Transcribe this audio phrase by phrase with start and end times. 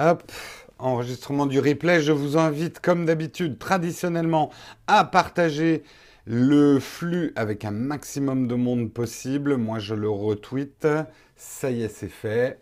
[0.00, 0.30] Hop,
[0.78, 2.00] enregistrement du replay.
[2.00, 4.50] Je vous invite, comme d'habitude, traditionnellement,
[4.86, 5.82] à partager
[6.24, 9.56] le flux avec un maximum de monde possible.
[9.56, 10.86] Moi, je le retweet.
[11.34, 12.60] Ça y est, c'est fait.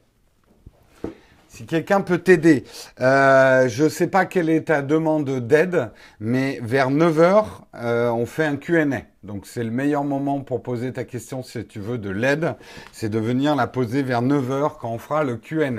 [1.49, 2.65] Si quelqu'un peut t'aider,
[3.01, 5.91] euh, je ne sais pas quelle est ta demande d'aide,
[6.21, 7.45] mais vers 9h,
[7.75, 8.85] euh, on fait un QA.
[9.23, 12.57] Donc c'est le meilleur moment pour poser ta question si tu veux de l'aide,
[12.93, 15.71] c'est de venir la poser vers 9h quand on fera le QA.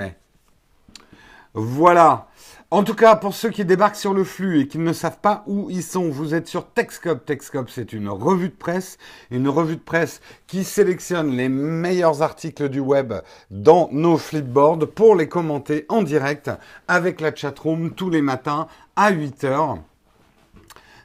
[1.54, 2.28] Voilà.
[2.70, 5.42] En tout cas, pour ceux qui débarquent sur le flux et qui ne savent pas
[5.46, 7.24] où ils sont, vous êtes sur Texcop.
[7.24, 8.98] Texcop, c'est une revue de presse,
[9.30, 13.14] une revue de presse qui sélectionne les meilleurs articles du web
[13.50, 16.50] dans nos flipboards pour les commenter en direct
[16.88, 19.78] avec la chatroom tous les matins à 8 heures.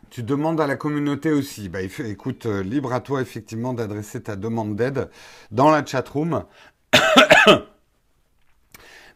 [0.10, 1.70] Tu demandes à la communauté aussi.
[1.70, 5.10] Bah, écoute, euh, libre à toi effectivement d'adresser ta demande d'aide
[5.50, 6.44] dans la chatroom.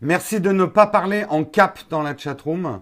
[0.02, 2.82] Merci de ne pas parler en cap dans la chatroom.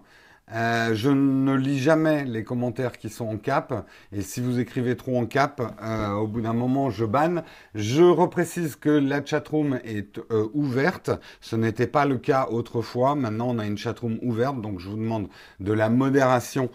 [0.54, 3.88] Euh, je ne lis jamais les commentaires qui sont en cap.
[4.12, 7.44] Et si vous écrivez trop en cap, euh, au bout d'un moment, je banne.
[7.74, 11.10] Je reprécise que la chatroom est euh, ouverte.
[11.40, 13.16] Ce n'était pas le cas autrefois.
[13.16, 14.60] Maintenant, on a une chatroom ouverte.
[14.60, 15.30] Donc, je vous demande
[15.62, 16.70] de la modération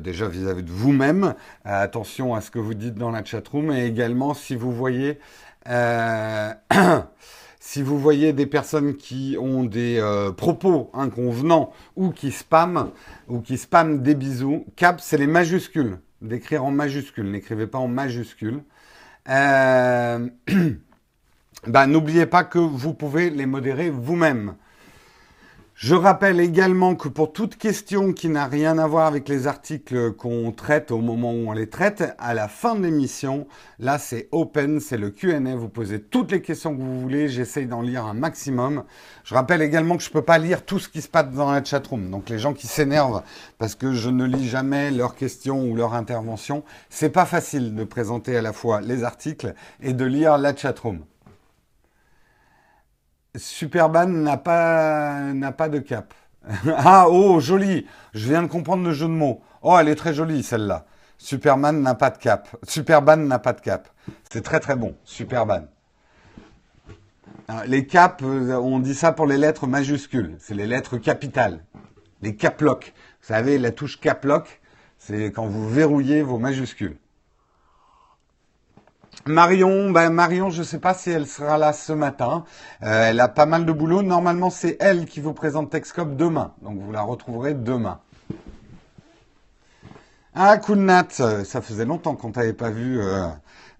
[0.00, 1.34] déjà vis-à-vis de vous-même.
[1.66, 3.70] attention à ce que vous dites dans la chatroom.
[3.70, 5.18] Et également, si vous voyez...
[7.64, 12.90] Si vous voyez des personnes qui ont des euh, propos inconvenants ou qui spamment
[13.28, 16.00] ou qui spamment des bisous, cap, c'est les majuscules.
[16.22, 17.30] D'écrire en majuscules.
[17.30, 18.64] N'écrivez pas en majuscules.
[19.28, 20.28] Euh,
[21.68, 24.56] ben, N'oubliez pas que vous pouvez les modérer vous-même.
[25.82, 30.12] Je rappelle également que pour toute question qui n'a rien à voir avec les articles
[30.12, 33.48] qu'on traite au moment où on les traite, à la fin de l'émission,
[33.80, 37.66] là c'est open, c'est le Q&A, vous posez toutes les questions que vous voulez, j'essaye
[37.66, 38.84] d'en lire un maximum.
[39.24, 41.50] Je rappelle également que je ne peux pas lire tout ce qui se passe dans
[41.50, 43.24] la chatroom, donc les gens qui s'énervent
[43.58, 47.82] parce que je ne lis jamais leurs questions ou leurs interventions, c'est pas facile de
[47.82, 51.00] présenter à la fois les articles et de lire la chatroom.
[53.34, 56.12] Superban n'a pas, n'a pas de cap.
[56.76, 57.86] ah, oh, joli.
[58.12, 59.42] Je viens de comprendre le jeu de mots.
[59.62, 60.84] Oh, elle est très jolie, celle-là.
[61.16, 62.48] Superman n'a pas de cap.
[62.64, 63.88] Superban n'a pas de cap.
[64.30, 64.96] C'est très très bon.
[65.04, 65.66] Superban.
[67.66, 70.36] Les caps, euh, on dit ça pour les lettres majuscules.
[70.38, 71.64] C'est les lettres capitales.
[72.22, 72.60] Les cap.
[72.62, 72.76] Vous
[73.20, 74.26] savez, la touche cap
[74.98, 76.96] c'est quand vous verrouillez vos majuscules.
[79.26, 82.44] Marion, ben Marion, je ne sais pas si elle sera là ce matin.
[82.82, 84.02] Euh, elle a pas mal de boulot.
[84.02, 86.54] Normalement, c'est elle qui vous présente Texcop demain.
[86.62, 88.00] Donc, vous la retrouverez demain.
[90.34, 93.28] Ah, cool Nat, ça faisait longtemps qu'on t'avait pas vu euh,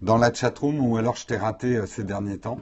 [0.00, 2.60] dans la chatroom ou alors je t'ai raté euh, ces derniers temps.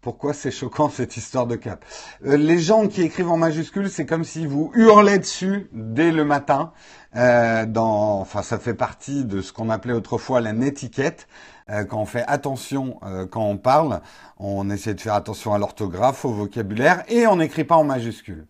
[0.00, 1.84] Pourquoi c'est choquant cette histoire de cap?
[2.22, 6.72] Les gens qui écrivent en majuscule, c'est comme si vous hurlaient dessus dès le matin.
[7.16, 11.28] Euh, dans, enfin, ça fait partie de ce qu'on appelait autrefois la netiquette.
[11.70, 14.00] Euh, quand on fait attention euh, quand on parle,
[14.38, 18.46] on essaie de faire attention à l'orthographe, au vocabulaire, et on n'écrit pas en majuscule.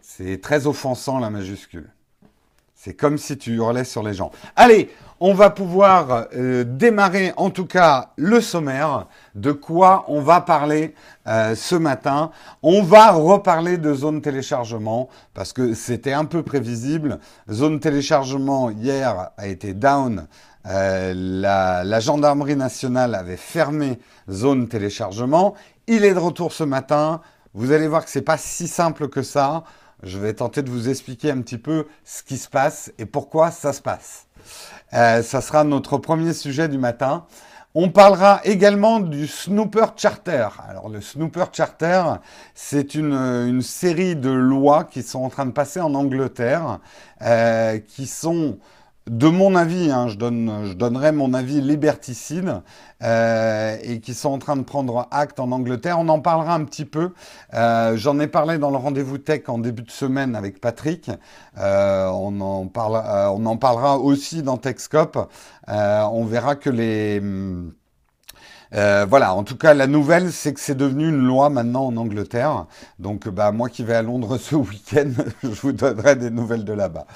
[0.00, 1.92] C'est très offensant la majuscule.
[2.74, 4.30] C'est comme si tu hurlais sur les gens.
[4.56, 4.90] Allez,
[5.20, 10.94] on va pouvoir euh, démarrer en tout cas le sommaire de quoi on va parler
[11.26, 12.30] euh, ce matin.
[12.62, 17.20] On va reparler de zone téléchargement parce que c'était un peu prévisible.
[17.50, 20.26] Zone téléchargement hier a été down.
[20.66, 23.98] Euh, la, la gendarmerie nationale avait fermé
[24.30, 25.54] zone téléchargement.
[25.86, 27.20] Il est de retour ce matin.
[27.52, 29.64] Vous allez voir que c'est pas si simple que ça.
[30.02, 33.50] Je vais tenter de vous expliquer un petit peu ce qui se passe et pourquoi
[33.50, 34.29] ça se passe.
[34.94, 37.26] Euh, ça sera notre premier sujet du matin.
[37.74, 40.48] On parlera également du Snooper Charter.
[40.68, 42.02] Alors le Snooper Charter,
[42.52, 46.80] c'est une, une, série de lois qui sont en train de passer en Angleterre,
[47.22, 48.58] euh, qui sont
[49.10, 52.62] de mon avis, hein, je, donne, je donnerai mon avis liberticide,
[53.02, 55.98] euh, et qui sont en train de prendre acte en Angleterre.
[55.98, 57.10] On en parlera un petit peu.
[57.54, 61.10] Euh, J'en ai parlé dans le rendez-vous tech en début de semaine avec Patrick.
[61.58, 65.18] Euh, on, en parle, euh, on en parlera aussi dans Techscope.
[65.66, 67.18] On verra que les...
[67.18, 67.72] Hum,
[68.74, 71.96] euh, voilà, en tout cas, la nouvelle, c'est que c'est devenu une loi maintenant en
[71.96, 72.66] Angleterre.
[72.98, 75.10] Donc, bah, moi qui vais à Londres ce week-end,
[75.42, 77.06] je vous donnerai des nouvelles de là-bas.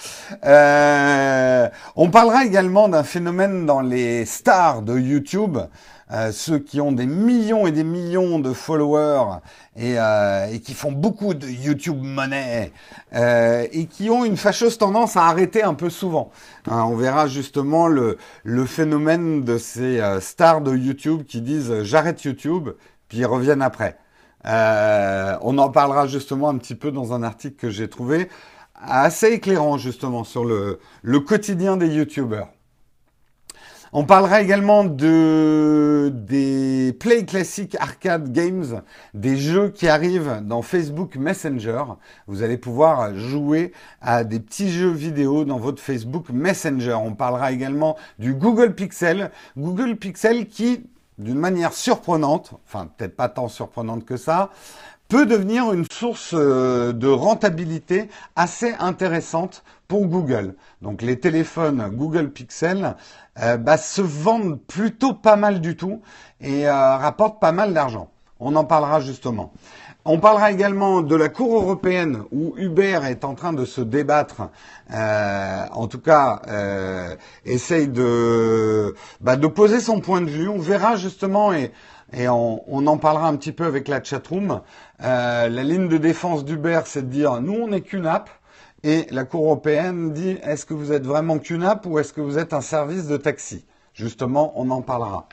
[0.45, 5.59] Euh, on parlera également d'un phénomène dans les stars de YouTube.
[6.11, 9.39] Euh, ceux qui ont des millions et des millions de followers
[9.75, 12.73] et, euh, et qui font beaucoup de YouTube money
[13.15, 16.31] euh, et qui ont une fâcheuse tendance à arrêter un peu souvent.
[16.67, 22.23] Hein, on verra justement le, le phénomène de ces stars de YouTube qui disent j'arrête
[22.23, 22.69] YouTube
[23.09, 23.97] puis ils reviennent après.
[24.47, 28.29] Euh, on en parlera justement un petit peu dans un article que j'ai trouvé
[28.75, 32.49] assez éclairant justement sur le, le quotidien des youtubeurs.
[33.97, 38.83] On parlera également de, des Play Classic Arcade Games,
[39.15, 41.85] des jeux qui arrivent dans Facebook Messenger.
[42.27, 43.71] Vous allez pouvoir jouer
[44.01, 46.95] à des petits jeux vidéo dans votre Facebook Messenger.
[46.95, 49.31] On parlera également du Google Pixel.
[49.57, 50.85] Google Pixel qui,
[51.19, 54.51] d'une manière surprenante, enfin peut-être pas tant surprenante que ça,
[55.07, 60.55] peut devenir une source euh, de rentabilité assez intéressante pour Google.
[60.83, 62.97] Donc les téléphones Google Pixel
[63.43, 66.03] euh, bah, se vendent plutôt pas mal du tout
[66.41, 68.09] et euh, rapportent pas mal d'argent.
[68.41, 69.53] On en parlera justement.
[70.07, 74.51] On parlera également de la Cour européenne où Uber est en train de se débattre,
[74.93, 77.17] euh, en tout cas euh,
[77.47, 80.47] essaye de, bah, poser son point de vue.
[80.47, 81.73] On verra justement et,
[82.13, 84.61] et on, on en parlera un petit peu avec la chatroom.
[85.03, 88.29] Euh, la ligne de défense d'Uber, c'est de dire nous on n'est qu'une app.
[88.87, 92.21] Et la Cour européenne dit est-ce que vous êtes vraiment qu'une app ou est-ce que
[92.21, 93.65] vous êtes un service de taxi?
[93.95, 95.27] Justement, on en parlera.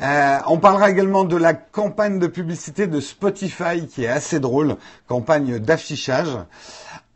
[0.00, 4.76] Euh, on parlera également de la campagne de publicité de Spotify qui est assez drôle,
[5.08, 6.38] campagne d'affichage.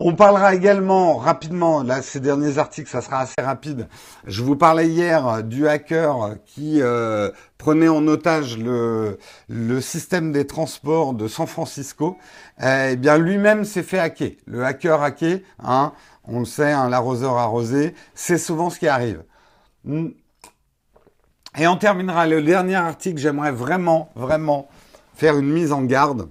[0.01, 3.89] On parlera également rapidement, là ces derniers articles, ça sera assez rapide.
[4.25, 9.17] Je vous parlais hier du hacker qui euh, prenait en otage le,
[9.81, 12.17] système des transports de San Francisco.
[12.63, 14.31] Eh bien lui-même s'est fait hacker.
[14.45, 15.91] Le hacker hacké, hein,
[16.23, 19.23] on le sait, hein, l'arroseur arrosé, c'est souvent ce qui arrive.
[19.85, 24.69] Et on terminera le dernier article, j'aimerais vraiment, vraiment
[25.15, 26.29] faire une mise en garde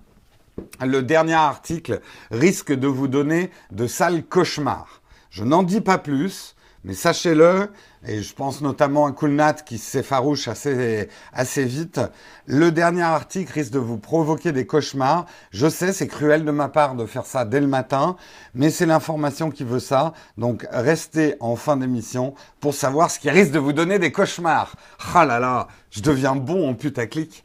[0.81, 2.01] le dernier article
[2.31, 5.03] risque de vous donner de sales cauchemars.
[5.31, 7.71] Je n'en dis pas plus, mais sachez-le,
[8.07, 12.01] et je pense notamment à Coolnat qui s'effarouche assez, assez vite,
[12.47, 15.27] le dernier article risque de vous provoquer des cauchemars.
[15.51, 18.17] Je sais, c'est cruel de ma part de faire ça dès le matin,
[18.55, 20.13] mais c'est l'information qui veut ça.
[20.39, 24.77] Donc restez en fin d'émission pour savoir ce qui risque de vous donner des cauchemars.
[25.15, 27.45] Ah là là, je deviens bon en putaclic.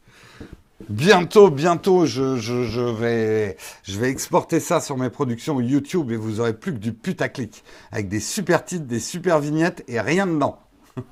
[0.90, 3.58] Bientôt, bientôt, je, vais,
[3.88, 8.10] vais exporter ça sur mes productions YouTube et vous aurez plus que du putaclic avec
[8.10, 10.60] des super titres, des super vignettes et rien dedans.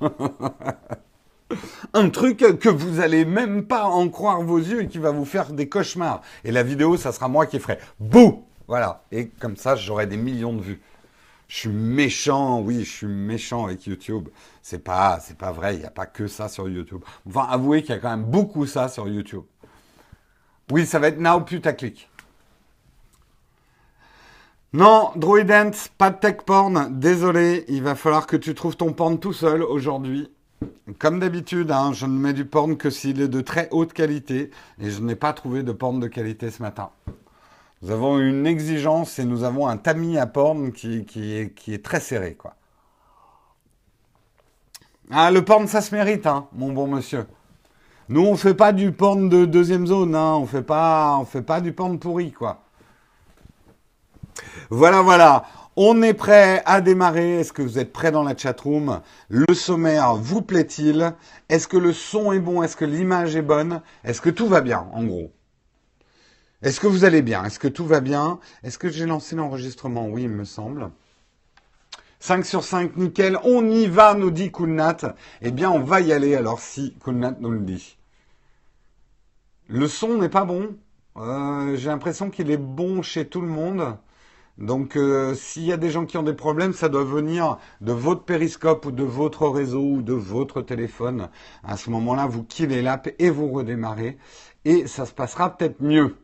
[1.94, 5.24] Un truc que vous allez même pas en croire vos yeux et qui va vous
[5.24, 6.22] faire des cauchemars.
[6.44, 9.04] Et la vidéo, ça sera moi qui ferai bouh Voilà.
[9.12, 10.80] Et comme ça, j'aurai des millions de vues.
[11.48, 14.28] Je suis méchant, oui, je suis méchant avec YouTube.
[14.62, 17.02] C'est pas, c'est pas vrai, il n'y a pas que ça sur YouTube.
[17.28, 19.42] Enfin, avouez qu'il y a quand même beaucoup ça sur YouTube.
[20.72, 22.08] Oui, ça va être now putaclic.
[24.72, 26.98] Non, Druident, pas de tech porn.
[26.98, 30.32] Désolé, il va falloir que tu trouves ton porn tout seul aujourd'hui.
[30.98, 34.50] Comme d'habitude, hein, je ne mets du porn que s'il est de très haute qualité.
[34.80, 36.88] Et je n'ai pas trouvé de porn de qualité ce matin.
[37.82, 42.38] Nous avons une exigence et nous avons un tamis à porn qui, est, très serré.
[45.10, 47.26] Ah, le porn, ça se mérite, hein, mon bon monsieur.
[48.12, 50.34] Nous, on fait pas du porn de deuxième zone, hein.
[50.34, 52.62] on fait pas, fait pas du porn pourri, quoi.
[54.68, 55.46] Voilà, voilà.
[55.76, 57.40] On est prêt à démarrer.
[57.40, 59.00] Est-ce que vous êtes prêts dans la chatroom?
[59.30, 61.14] Le sommaire vous plaît-il?
[61.48, 62.62] Est-ce que le son est bon?
[62.62, 63.80] Est-ce que l'image est bonne?
[64.04, 65.32] Est-ce que tout va bien, en gros?
[66.60, 67.42] Est-ce que vous allez bien?
[67.46, 68.40] Est-ce que tout va bien?
[68.62, 70.06] Est-ce que j'ai lancé l'enregistrement?
[70.06, 70.90] Oui, il me semble.
[72.20, 73.38] 5 sur 5, nickel.
[73.42, 74.98] On y va, nous dit Coolnat.
[75.40, 77.96] Eh bien, on va y aller alors si Coolnat nous le dit.
[79.68, 80.76] Le son n'est pas bon.
[81.16, 83.96] Euh, j'ai l'impression qu'il est bon chez tout le monde.
[84.58, 87.92] Donc euh, s'il y a des gens qui ont des problèmes, ça doit venir de
[87.92, 91.30] votre périscope ou de votre réseau ou de votre téléphone.
[91.64, 94.18] À ce moment-là, vous killez l'app et vous redémarrez.
[94.64, 96.16] Et ça se passera peut-être mieux.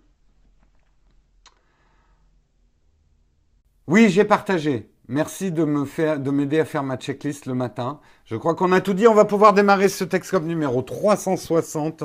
[3.87, 4.91] Oui, j'ai partagé.
[5.11, 7.99] Merci de me faire, de m'aider à faire ma checklist le matin.
[8.27, 9.09] Je crois qu'on a tout dit.
[9.09, 12.05] On va pouvoir démarrer ce Texcom numéro 360.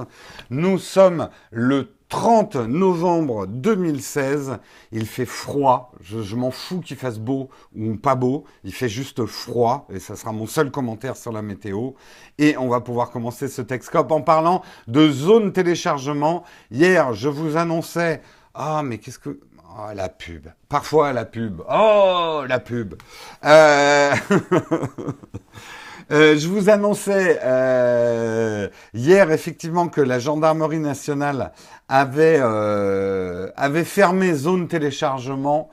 [0.50, 4.58] Nous sommes le 30 novembre 2016.
[4.94, 5.92] Il fait froid.
[6.00, 8.46] Je, m'en fous qu'il fasse beau ou pas beau.
[8.64, 9.86] Il fait juste froid.
[9.92, 11.92] Et ça sera mon seul commentaire sur la météo.
[12.38, 16.46] Et on va pouvoir commencer ce Texcop en parlant de zone téléchargement.
[16.72, 18.22] Hier, je vous annonçais,
[18.54, 19.42] ah, mais qu'est-ce que,
[19.76, 20.48] Oh, la pub.
[20.70, 21.62] Parfois, la pub.
[21.68, 22.94] Oh, la pub.
[23.44, 24.14] Euh...
[26.12, 31.54] euh, je vous annonçais euh, hier effectivement que la gendarmerie nationale
[31.90, 32.40] avait,
[33.56, 35.70] avait fermé zone téléchargement.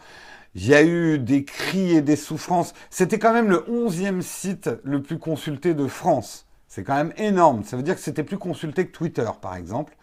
[0.54, 2.72] Il y a eu des cris et des souffrances.
[2.88, 6.46] C'était quand même le onzième site le plus consulté de France.
[6.68, 7.64] C'est quand même énorme.
[7.64, 9.94] Ça veut dire que c'était plus consulté que Twitter, par exemple.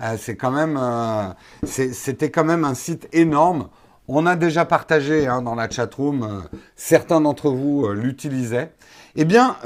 [0.00, 3.68] Euh, euh, c'était quand même un site énorme.
[4.08, 6.42] On a déjà partagé hein, dans la chatroom, room.
[6.74, 8.72] certains d'entre vous l'utilisaient.
[9.14, 9.56] Eh bien,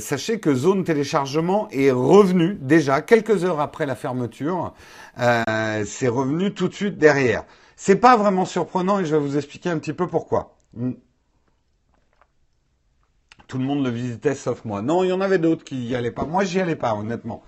[0.00, 4.74] sachez que Zone Téléchargement est revenu déjà quelques heures après la fermeture.
[5.16, 7.44] c'est revenu tout de suite derrière.
[7.82, 10.58] C'est pas vraiment surprenant et je vais vous expliquer un petit peu pourquoi.
[10.74, 10.92] Hmm.
[13.48, 14.82] Tout le monde le visitait sauf moi.
[14.82, 16.24] Non, il y en avait d'autres qui y allaient pas.
[16.24, 17.42] Moi, j'y allais pas, honnêtement.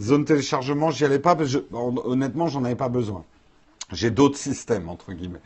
[0.00, 3.24] Zone téléchargement, j'y allais pas parce que honnêtement, j'en avais pas besoin.
[3.92, 5.40] J'ai d'autres systèmes entre guillemets.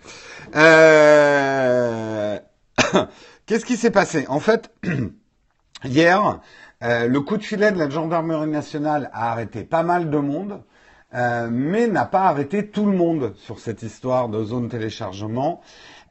[0.55, 2.39] Euh,
[3.47, 4.27] qu'est-ce qui s'est passé?
[4.29, 4.71] En fait,
[5.85, 6.41] hier,
[6.83, 10.63] euh, le coup de filet de la gendarmerie nationale a arrêté pas mal de monde,
[11.15, 15.63] euh, mais n'a pas arrêté tout le monde sur cette histoire de zone téléchargement.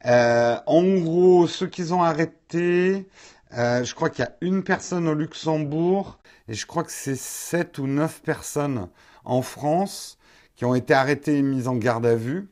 [0.04, 3.08] en gros, ceux qu'ils ont arrêté,
[3.52, 7.78] je crois qu'il y a une personne au Luxembourg et je crois que c'est 7
[7.78, 8.88] ou 9 personnes
[9.24, 10.18] en France
[10.56, 12.48] qui ont été arrêtées et mises en garde à vue.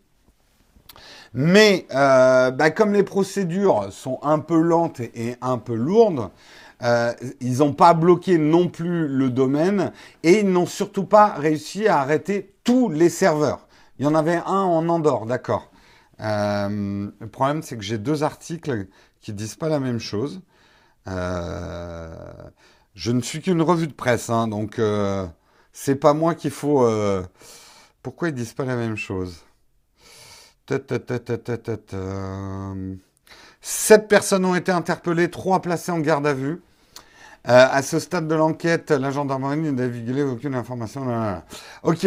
[1.35, 6.31] Mais euh, bah, comme les procédures sont un peu lentes et, un peu lourdes,
[6.83, 11.87] euh, ils n'ont pas bloqué non plus le domaine et ils n'ont surtout pas réussi
[11.87, 13.67] à arrêter tous les serveurs.
[13.99, 15.71] Il y en avait un en Andorre, d'accord.
[16.21, 18.87] Euh, le problème, c'est que j'ai deux articles
[19.21, 20.41] qui disent pas la même chose.
[21.09, 22.15] Euh,
[22.95, 25.27] je ne suis qu'une revue de presse, hein, donc euh,
[25.73, 26.85] c'est pas moi qu'il faut.
[26.85, 27.23] Euh,
[28.03, 29.45] pourquoi ils disent pas la même chose?
[33.61, 36.63] Sept personnes ont été interpellées, trois placées en garde à vue.
[37.49, 41.43] Euh, à ce stade de l'enquête, la gendarmerie n'a divulgué aucune information.
[41.83, 42.07] Ok.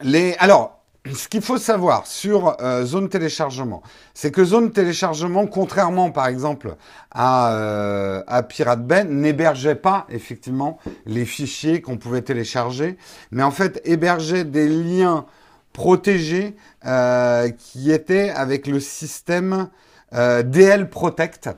[0.00, 3.82] les, alors, ce qu'il faut savoir sur euh, zone téléchargement,
[4.14, 6.76] c'est que zone téléchargement, contrairement par exemple
[7.10, 12.96] à, euh, à Pirate Bay, n'hébergeait pas effectivement les fichiers qu'on pouvait télécharger,
[13.30, 15.26] mais en fait hébergeait des liens
[15.72, 19.68] protégés euh, qui étaient avec le système
[20.12, 21.50] DL Protect.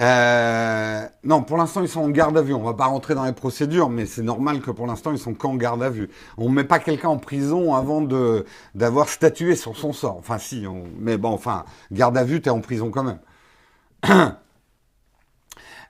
[0.00, 2.54] Euh, non, pour l'instant, ils sont en garde à vue.
[2.54, 5.34] On va pas rentrer dans les procédures, mais c'est normal que pour l'instant, ils sont
[5.34, 6.10] qu'en garde à vue.
[6.36, 8.02] On met pas quelqu'un en prison avant
[8.74, 10.16] d'avoir statué sur son sort.
[10.18, 10.84] Enfin, si, on...
[10.98, 13.20] mais bon, enfin, garde à vue, tu es en prison quand même.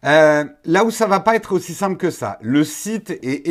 [0.04, 3.49] Euh, là où ça va pas être aussi simple que ça, le site est,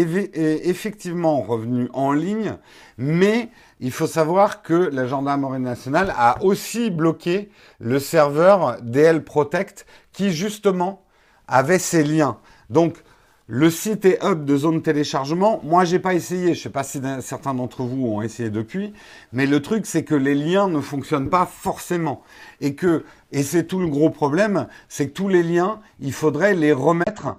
[0.68, 2.58] effectivement revenu en ligne,
[2.98, 3.50] mais
[3.84, 10.32] il faut savoir que la gendarmerie nationale a aussi bloqué le serveur DL Protect qui
[10.32, 11.04] justement
[11.50, 12.38] avait ces liens.
[12.70, 13.04] Donc
[13.48, 15.60] le site est up de zone téléchargement.
[15.66, 16.54] Moi, j'ai pas essayé.
[16.54, 18.94] Je sais pas si certains d'entre vous ont essayé depuis,
[19.34, 22.24] mais le truc c'est que les liens ne fonctionnent pas forcément
[22.62, 26.54] et que et c'est tout le gros problème, c'est que tous les liens, il faudrait
[26.54, 27.36] les remettre.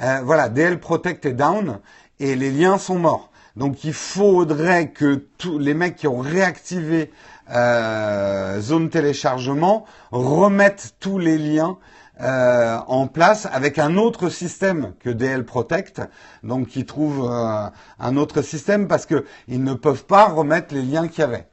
[0.00, 1.80] Euh, voilà, DL Protect est down
[2.20, 3.27] et les liens sont morts.
[3.58, 7.10] Donc il faudrait que tous les mecs qui ont réactivé
[7.50, 11.76] euh, zone téléchargement remettent tous les liens
[12.20, 16.02] euh, en place avec un autre système que DL Protect,
[16.44, 21.08] donc ils trouvent euh, un autre système parce qu'ils ne peuvent pas remettre les liens
[21.08, 21.48] qu'il y avait.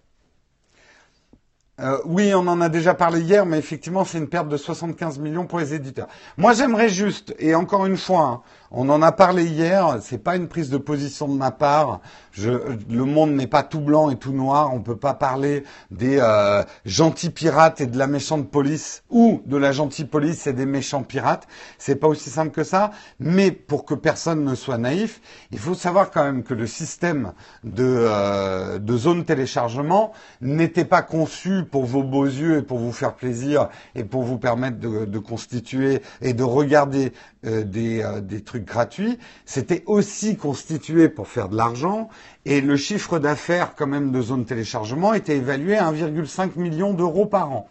[1.81, 5.19] Euh, oui, on en a déjà parlé hier, mais effectivement, c'est une perte de 75
[5.19, 6.07] millions pour les éditeurs.
[6.37, 8.41] Moi, j'aimerais juste, et encore une fois, hein,
[8.77, 12.01] on en a parlé hier, c'est pas une prise de position de ma part.
[12.33, 12.51] Je,
[12.89, 14.73] le monde n'est pas tout blanc et tout noir.
[14.73, 19.55] On peut pas parler des euh, gentils pirates et de la méchante police ou de
[19.55, 21.47] la gentille police et des méchants pirates.
[21.77, 22.91] C'est pas aussi simple que ça.
[23.17, 27.31] Mais pour que personne ne soit naïf, il faut savoir quand même que le système
[27.63, 32.91] de, euh, de zone téléchargement n'était pas conçu pour vos beaux yeux et pour vous
[32.91, 37.13] faire plaisir et pour vous permettre de, de constituer et de regarder
[37.45, 42.09] euh, des, euh, des trucs gratuits, c'était aussi constitué pour faire de l'argent
[42.45, 47.25] et le chiffre d'affaires quand même de zone téléchargement était évalué à 1,5 million d'euros
[47.25, 47.67] par an.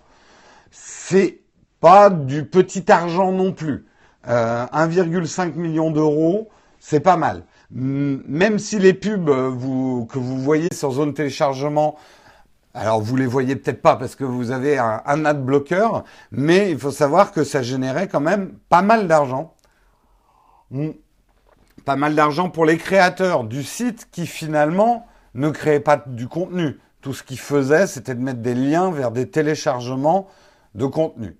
[0.70, 1.40] C'est
[1.80, 3.86] pas du petit argent non plus.
[4.28, 6.48] Euh, 1,5 million d'euros,
[6.80, 7.44] c'est pas mal.
[7.70, 11.96] Même si les pubs vous, que vous voyez sur zone téléchargement
[12.74, 16.72] alors vous les voyez peut-être pas parce que vous avez un, un ad blocker, mais
[16.72, 19.54] il faut savoir que ça générait quand même pas mal d'argent.
[21.84, 26.78] Pas mal d'argent pour les créateurs du site qui finalement ne créaient pas du contenu.
[27.00, 30.28] Tout ce qu'ils faisaient, c'était de mettre des liens vers des téléchargements
[30.74, 31.36] de contenu.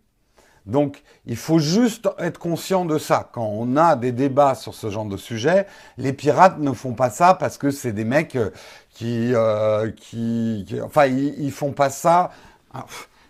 [0.66, 3.28] Donc, il faut juste être conscient de ça.
[3.33, 5.66] Quand on a des débats sur ce genre de sujet,
[5.99, 8.50] les pirates ne font pas ça parce que c'est des mecs euh,
[8.90, 12.31] qui, euh, qui, enfin, ils, font pas ça.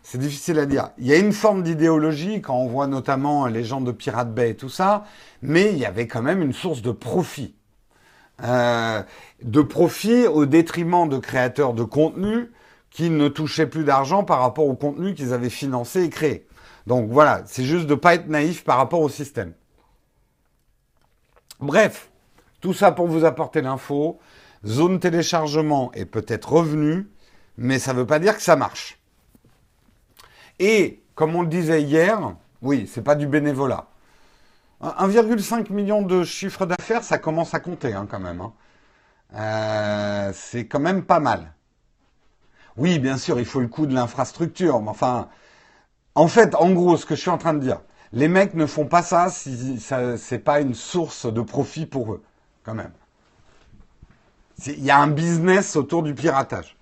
[0.06, 0.90] C'est difficile à dire.
[0.99, 4.50] Il y a une forme d'idéologie quand on voit notamment les gens de Pirate Bay
[4.50, 5.04] et tout ça,
[5.40, 7.56] mais il y avait quand même une source de profit.
[8.42, 9.02] Euh,
[9.42, 12.52] de profit au détriment de créateurs de contenu
[12.90, 16.46] qui ne touchaient plus d'argent par rapport au contenu qu'ils avaient financé et créé.
[16.87, 19.54] Donc voilà, c'est juste de ne pas être naïf par rapport au système.
[21.61, 22.11] Bref,
[22.61, 24.18] tout ça pour vous apporter l'info.
[24.66, 27.08] Zone téléchargement est peut-être revenu,
[27.56, 28.99] mais ça ne veut pas dire que ça marche.
[30.58, 33.87] Et, comme on le disait hier, oui, c'est pas du bénévolat.
[34.82, 38.40] 1,5 million de chiffre d'affaires, ça commence à compter hein, quand même.
[38.40, 38.52] Hein.
[39.34, 41.52] Euh, c'est quand même pas mal.
[42.76, 45.28] Oui, bien sûr, il faut le coût de l'infrastructure, mais enfin,
[46.14, 47.80] en fait, en gros, ce que je suis en train de dire,
[48.12, 52.12] les mecs ne font pas ça si ça, c'est pas une source de profit pour
[52.12, 52.23] eux,
[52.64, 52.92] quand même.
[54.66, 56.76] Il y a un business autour du piratage.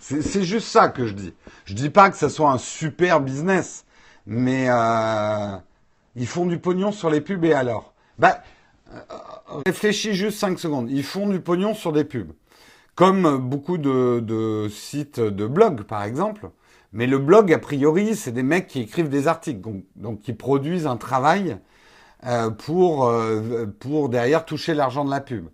[0.00, 1.34] C'est juste ça que je dis.
[1.64, 3.84] Je dis pas que ce soit un super business,
[4.26, 5.56] mais euh,
[6.16, 7.92] ils font du pognon sur les pubs et alors?
[8.18, 8.42] Bah,
[8.92, 9.00] euh,
[9.66, 10.90] réfléchis juste 5 secondes.
[10.90, 12.32] Ils font du pognon sur des pubs.
[12.94, 16.50] Comme beaucoup de, sites de blog, par exemple.
[16.92, 19.60] Mais le blog, a priori, c'est des mecs qui écrivent des articles,
[19.94, 21.58] donc, qui produisent un travail
[22.26, 25.48] euh, pour, euh, pour derrière toucher l'argent de la pub.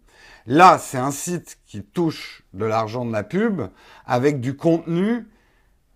[0.47, 3.63] Là, c'est un site qui touche de l'argent de la pub
[4.07, 5.27] avec du contenu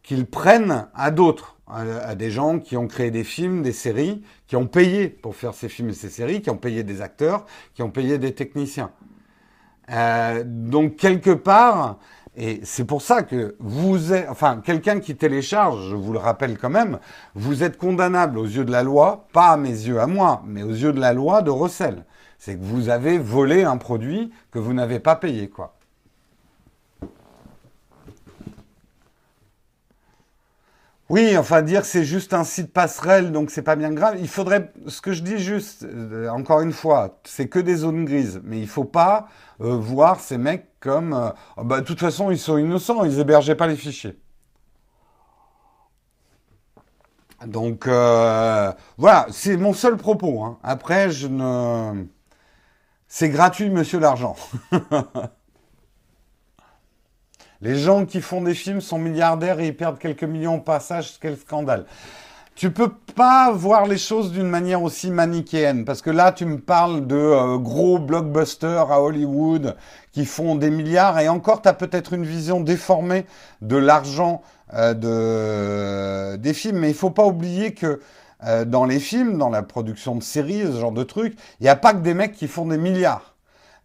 [0.02, 4.56] qu'ils prennent à d'autres, à, des gens qui ont créé des films, des séries, qui
[4.56, 7.44] ont payé pour faire ces films et ces séries, qui ont payé des acteurs,
[7.74, 8.90] qui ont payé des techniciens.
[9.90, 11.98] Euh, donc quelque part,
[12.38, 16.56] et c'est pour ça que vous êtes, enfin, quelqu'un qui télécharge, je vous le rappelle
[16.56, 16.98] quand même,
[17.34, 20.62] vous êtes condamnable aux yeux de la loi, pas à mes yeux à moi, mais
[20.62, 22.04] aux yeux de la loi de recel
[22.38, 25.77] c'est que vous avez volé un produit que vous n'avez pas payé, quoi.
[31.08, 34.16] Oui, enfin dire c'est juste un site passerelle, donc c'est pas bien grave.
[34.20, 38.04] Il faudrait, ce que je dis juste, euh, encore une fois, c'est que des zones
[38.04, 39.28] grises, mais il faut pas
[39.62, 43.18] euh, voir ces mecs comme, euh, oh, bah, de toute façon ils sont innocents, ils
[43.20, 44.18] hébergeaient pas les fichiers.
[47.46, 50.42] Donc voilà, c'est mon seul propos.
[50.42, 50.58] Hein.
[50.62, 52.04] Après, je ne
[53.08, 54.36] c'est gratuit, monsieur l'argent.
[57.60, 61.18] Les gens qui font des films sont milliardaires et ils perdent quelques millions au passage,
[61.20, 61.86] quel scandale.
[62.54, 66.58] Tu peux pas voir les choses d'une manière aussi manichéenne, parce que là, tu me
[66.58, 69.76] parles de euh, gros blockbusters à Hollywood
[70.12, 73.26] qui font des milliards, et encore, tu as peut-être une vision déformée
[73.60, 74.42] de l'argent
[74.74, 78.00] euh, de, des films, mais il faut pas oublier que
[78.44, 81.68] euh, dans les films, dans la production de séries, ce genre de trucs, il n'y
[81.68, 83.34] a pas que des mecs qui font des milliards.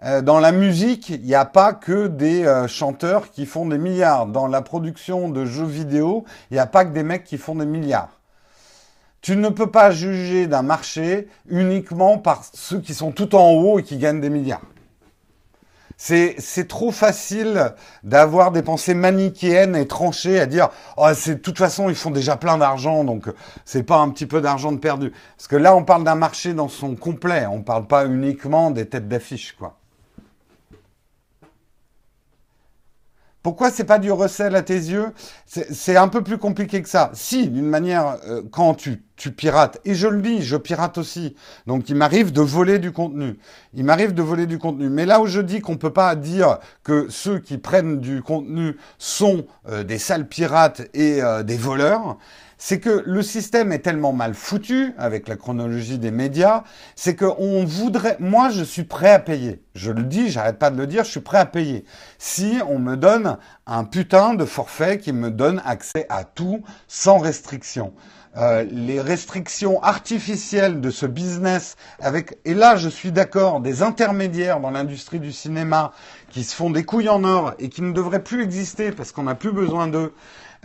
[0.05, 3.77] Euh, dans la musique, il n'y a pas que des euh, chanteurs qui font des
[3.77, 4.27] milliards.
[4.27, 7.55] Dans la production de jeux vidéo, il n'y a pas que des mecs qui font
[7.55, 8.19] des milliards.
[9.21, 13.79] Tu ne peux pas juger d'un marché uniquement par ceux qui sont tout en haut
[13.79, 14.61] et qui gagnent des milliards.
[15.95, 21.57] C'est trop facile d'avoir des pensées manichéennes et tranchées à dire oh, c'est de toute
[21.57, 23.29] façon ils font déjà plein d'argent donc
[23.63, 26.53] c'est pas un petit peu d'argent de perdu parce que là on parle d'un marché
[26.53, 29.77] dans son complet on parle pas uniquement des têtes d'affiche quoi.
[33.43, 35.07] Pourquoi c'est pas du recel à tes yeux?
[35.45, 37.11] C'est un peu plus compliqué que ça.
[37.13, 41.35] Si, d'une manière, euh, quand tu, tu pirates, et je le dis, je pirate aussi,
[41.67, 43.37] donc il m'arrive de voler du contenu.
[43.73, 44.89] Il m'arrive de voler du contenu.
[44.89, 48.77] Mais là où je dis qu'on peut pas dire que ceux qui prennent du contenu
[48.97, 52.17] sont euh, des sales pirates et euh, des voleurs,
[52.65, 56.63] c'est que le système est tellement mal foutu avec la chronologie des médias,
[56.95, 59.61] c'est qu'on voudrait, moi je suis prêt à payer.
[59.75, 61.83] Je le dis, j'arrête pas de le dire, je suis prêt à payer.
[62.19, 67.17] Si on me donne un putain de forfait qui me donne accès à tout sans
[67.17, 67.91] restriction.
[68.37, 74.61] Euh, les restrictions artificielles de ce business avec, et là je suis d'accord, des intermédiaires
[74.61, 75.91] dans l'industrie du cinéma
[76.29, 79.23] qui se font des couilles en or et qui ne devraient plus exister parce qu'on
[79.23, 80.13] n'a plus besoin d'eux,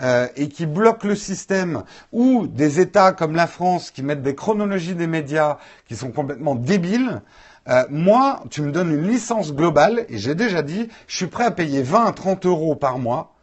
[0.01, 1.83] euh, et qui bloquent le système,
[2.13, 6.55] ou des États comme la France qui mettent des chronologies des médias qui sont complètement
[6.55, 7.23] débiles,
[7.69, 11.45] euh, moi, tu me donnes une licence globale, et j'ai déjà dit, je suis prêt
[11.45, 13.35] à payer 20 à 30 euros par mois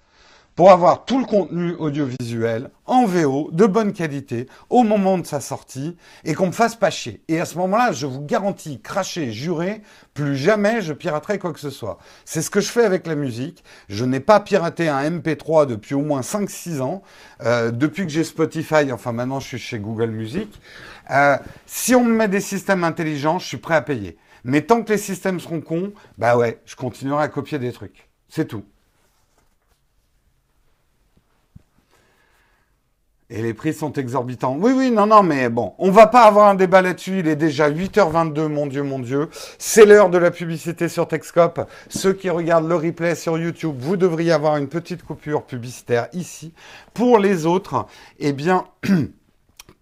[0.55, 5.41] pour avoir tout le contenu audiovisuel en VO de bonne qualité au moment de sa
[5.41, 7.21] sortie et qu'on me fasse pas chier.
[7.27, 9.81] Et à ce moment-là, je vous garantis, cracher, jurer,
[10.13, 11.97] plus jamais je piraterai quoi que ce soit.
[12.23, 13.63] C'est ce que je fais avec la musique.
[13.89, 17.01] Je n'ai pas piraté un MP3 depuis au moins 5-6 ans.
[17.43, 20.49] Euh, depuis que j'ai Spotify, enfin maintenant je suis chez Google Music.
[21.11, 24.17] Euh, si on me met des systèmes intelligents, je suis prêt à payer.
[24.45, 28.07] Mais tant que les systèmes seront cons, bah ouais, je continuerai à copier des trucs.
[28.29, 28.63] C'est tout.
[33.31, 34.55] Et les prix sont exorbitants.
[34.59, 37.19] Oui, oui, non, non, mais bon, on va pas avoir un débat là-dessus.
[37.19, 39.29] Il est déjà 8h22, mon Dieu, mon Dieu.
[39.57, 41.67] C'est l'heure de la publicité sur Texcope.
[41.89, 46.53] Ceux qui regardent le replay sur YouTube, vous devriez avoir une petite coupure publicitaire ici.
[46.93, 47.87] Pour les autres,
[48.19, 48.65] eh bien...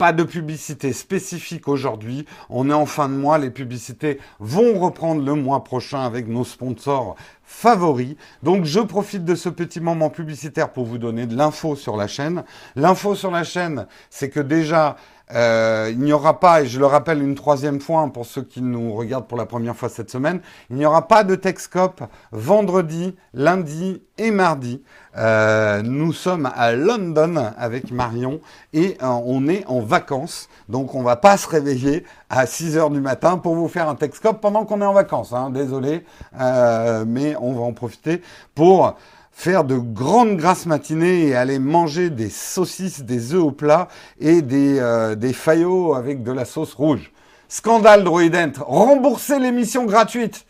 [0.03, 2.25] Pas de publicité spécifique aujourd'hui.
[2.49, 3.37] On est en fin de mois.
[3.37, 8.17] Les publicités vont reprendre le mois prochain avec nos sponsors favoris.
[8.41, 12.07] Donc je profite de ce petit moment publicitaire pour vous donner de l'info sur la
[12.07, 12.43] chaîne.
[12.75, 14.97] L'info sur la chaîne, c'est que déjà,
[15.31, 18.61] euh, il n'y aura pas, et je le rappelle une troisième fois pour ceux qui
[18.61, 23.15] nous regardent pour la première fois cette semaine, il n'y aura pas de Texcop vendredi,
[23.33, 24.83] lundi et mardi.
[25.17, 28.39] Euh, nous sommes à London avec Marion
[28.73, 30.49] et euh, on est en vacances.
[30.69, 33.95] Donc on va pas se réveiller à 6 heures du matin pour vous faire un
[33.95, 35.33] Texcop pendant qu'on est en vacances.
[35.33, 35.49] Hein.
[35.51, 38.21] Désolé, mais on va en profiter
[38.55, 38.95] pour
[39.33, 44.41] faire de grandes grasses matinées et aller manger des saucisses, des œufs au plat et
[44.41, 47.11] des, euh, des faillots avec de la sauce rouge.
[47.49, 50.45] Scandale Droident, remboursez l'émission gratuite.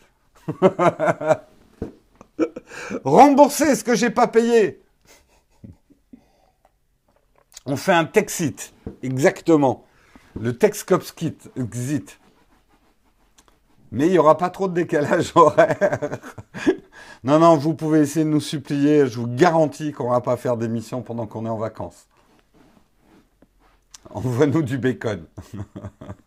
[3.04, 4.80] remboursez ce que j'ai pas payé.
[7.66, 9.84] On fait un Texit, exactement.
[10.38, 12.18] Le Texcops Kit, exit.
[13.90, 16.18] Mais il n'y aura pas trop de décalage horaire.
[17.22, 19.06] non, non, vous pouvez essayer de nous supplier.
[19.06, 22.08] Je vous garantis qu'on ne va pas faire d'émission pendant qu'on est en vacances.
[24.10, 25.24] Envoie-nous du bacon.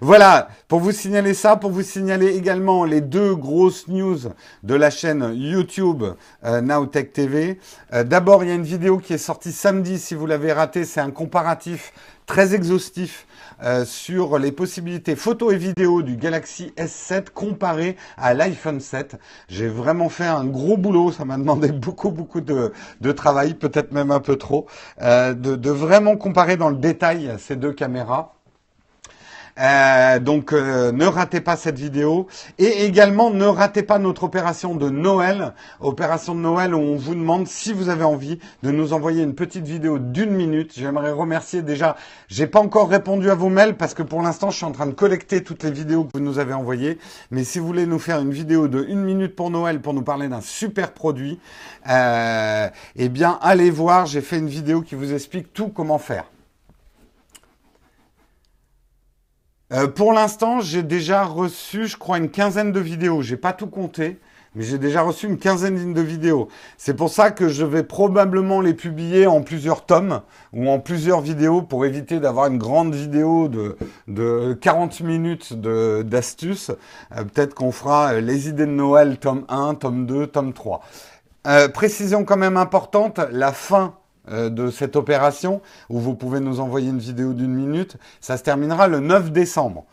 [0.00, 4.18] Voilà, pour vous signaler ça, pour vous signaler également les deux grosses news
[4.62, 6.04] de la chaîne YouTube
[6.44, 7.58] euh, Nowtech TV.
[7.92, 10.84] Euh, d'abord, il y a une vidéo qui est sortie samedi, si vous l'avez raté,
[10.84, 11.92] c'est un comparatif
[12.26, 13.26] très exhaustif
[13.62, 19.16] euh, sur les possibilités photo et vidéo du Galaxy S7 comparé à l'iPhone 7.
[19.48, 22.72] J'ai vraiment fait un gros boulot, ça m'a demandé beaucoup beaucoup de,
[23.12, 24.66] travail, peut-être même un peu trop,
[25.00, 28.39] de, de vraiment comparer dans le détail ces deux caméras.
[29.58, 32.26] Euh, donc euh, ne ratez pas cette vidéo
[32.58, 37.14] et également ne ratez pas notre opération de Noël, opération de Noël où on vous
[37.14, 40.72] demande si vous avez envie de nous envoyer une petite vidéo d'une minute.
[40.76, 41.96] J'aimerais remercier déjà,
[42.28, 44.86] j'ai pas encore répondu à vos mails parce que pour l'instant je suis en train
[44.86, 46.98] de collecter toutes les vidéos que vous nous avez envoyées.
[47.30, 50.02] Mais si vous voulez nous faire une vidéo de une minute pour Noël pour nous
[50.02, 51.38] parler d'un super produit,
[51.88, 56.24] euh, eh bien allez voir, j'ai fait une vidéo qui vous explique tout comment faire.
[59.72, 63.22] Euh, pour l'instant, j'ai déjà reçu, je crois, une quinzaine de vidéos.
[63.22, 64.18] J'ai pas tout compté,
[64.56, 66.48] mais j'ai déjà reçu une quinzaine de vidéos.
[66.76, 71.20] C'est pour ça que je vais probablement les publier en plusieurs tomes ou en plusieurs
[71.20, 73.76] vidéos pour éviter d'avoir une grande vidéo de,
[74.08, 76.72] de 40 minutes d'astuces.
[77.16, 80.80] Euh, peut-être qu'on fera euh, les idées de Noël, tome 1, tome 2, tome 3.
[81.72, 83.94] précision quand même importante, la fin
[84.30, 88.88] de cette opération, où vous pouvez nous envoyer une vidéo d'une minute, ça se terminera
[88.88, 89.84] le 9 décembre.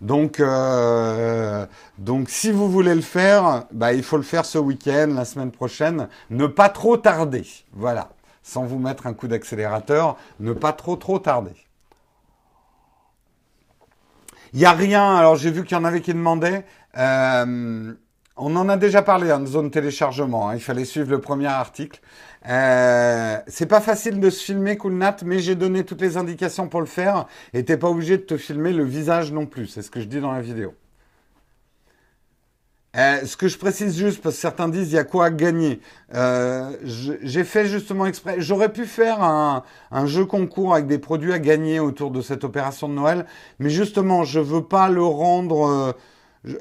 [0.00, 1.66] Donc, euh,
[1.98, 5.50] donc si vous voulez le faire, bah, il faut le faire ce week-end, la semaine
[5.50, 6.08] prochaine.
[6.30, 7.46] Ne pas trop tarder.
[7.72, 8.08] Voilà.
[8.42, 11.52] Sans vous mettre un coup d'accélérateur, ne pas trop trop tarder.
[14.54, 15.16] Il n'y a rien.
[15.16, 16.64] Alors j'ai vu qu'il y en avait qui demandaient.
[16.96, 17.92] Euh,
[18.40, 20.48] on en a déjà parlé en zone téléchargement.
[20.48, 20.54] Hein.
[20.54, 22.00] Il fallait suivre le premier article.
[22.48, 26.80] Euh, c'est pas facile de se filmer, Coolnat, mais j'ai donné toutes les indications pour
[26.80, 27.26] le faire.
[27.52, 29.66] Et t'es pas obligé de te filmer le visage non plus.
[29.66, 30.74] C'est ce que je dis dans la vidéo.
[32.96, 35.30] Euh, ce que je précise juste, parce que certains disent il y a quoi à
[35.30, 35.80] gagner.
[36.14, 38.36] Euh, j'ai fait justement exprès.
[38.38, 39.62] J'aurais pu faire un,
[40.06, 43.26] jeu concours avec des produits à gagner autour de cette opération de Noël,
[43.60, 45.94] mais justement, je veux pas le rendre
[46.44, 46.56] je,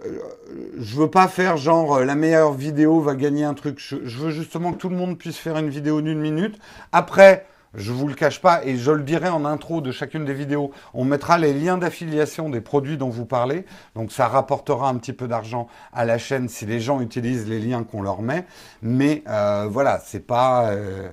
[0.77, 3.79] je veux pas faire genre euh, la meilleure vidéo va gagner un truc.
[3.79, 6.59] Je, veux justement que tout le monde puisse faire une vidéo d'une minute.
[6.91, 10.33] Après, je vous le cache pas et je le dirai en intro de chacune des
[10.33, 10.71] vidéos.
[10.93, 13.65] On mettra les liens d'affiliation des produits dont vous parlez.
[13.95, 17.59] Donc ça rapportera un petit peu d'argent à la chaîne si les gens utilisent les
[17.59, 18.45] liens qu'on leur met.
[18.81, 20.71] Mais euh, voilà, c'est pas.
[20.71, 21.09] Euh,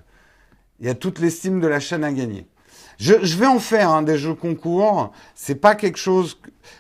[0.80, 2.46] il y a toute l'estime de la chaîne à gagner.
[2.98, 5.12] Je, vais en faire hein, des jeux concours.
[5.34, 6.38] C'est pas quelque chose.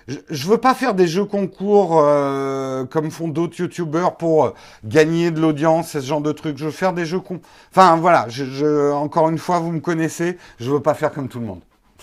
[0.08, 5.30] Je, je veux pas faire des jeux concours euh, comme font d'autres youtubeurs pour gagner
[5.30, 6.56] de l'audience, ce genre de trucs.
[6.58, 7.40] Je veux faire des jeux con.
[7.70, 8.26] Enfin voilà.
[8.28, 10.38] Je, encore une fois, vous me connaissez.
[10.58, 11.60] Je veux pas faire comme tout le monde.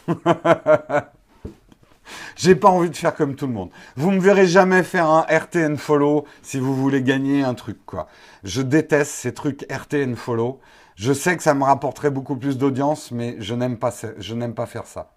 [2.36, 3.69] J'ai pas envie de faire comme tout le monde.
[3.95, 8.08] Vous me verrez jamais faire un RTN follow si vous voulez gagner un truc quoi.
[8.43, 10.60] Je déteste ces trucs RTN follow.
[10.96, 15.12] Je sais que ça me rapporterait beaucoup plus d'audience, mais je n'aime pas, faire ça.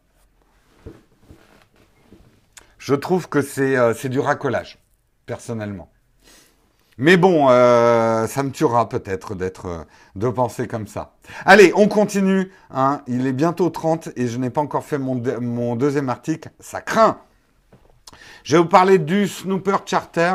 [2.78, 4.78] Je trouve que c'est, euh, du racolage,
[5.26, 5.90] personnellement.
[6.98, 9.84] Mais bon, euh, ça me tuera peut-être d'être, euh,
[10.14, 11.12] de penser comme ça.
[11.44, 12.50] Allez, on continue.
[12.70, 13.02] Hein.
[13.06, 16.48] Il est bientôt 30 et je n'ai pas encore fait mon, mon deuxième article.
[16.58, 17.18] Ça craint.
[18.44, 20.34] Je vais vous parler du Snooper Charter.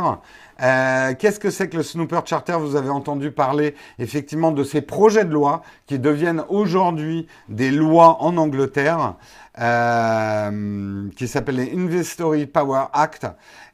[0.62, 2.58] Euh, Qu'est-ce que c'est que le Snooper Charter?
[2.60, 8.22] Vous avez entendu parler effectivement de ces projets de loi qui deviennent aujourd'hui des lois
[8.22, 9.16] en Angleterre,
[9.60, 13.28] euh, qui s'appellent les Investory Power Act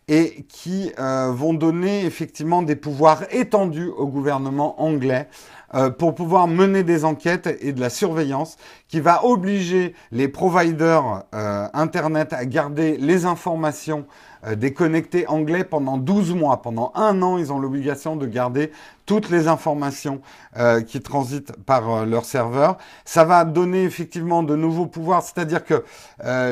[0.08, 5.28] et qui euh, vont donner effectivement des pouvoirs étendus au gouvernement anglais
[5.76, 8.56] euh, pour pouvoir mener des enquêtes et de la surveillance
[8.88, 14.06] qui va obliger les providers euh, Internet à garder les informations
[14.46, 16.62] euh, des connectés anglais pendant 12 mois.
[16.62, 18.72] Pendant un an, ils ont l'obligation de garder
[19.06, 20.22] toutes les informations
[20.58, 22.78] euh, qui transitent par euh, leur serveur.
[23.06, 25.84] Ça va donner effectivement de nouveaux pouvoirs, c'est-à-dire que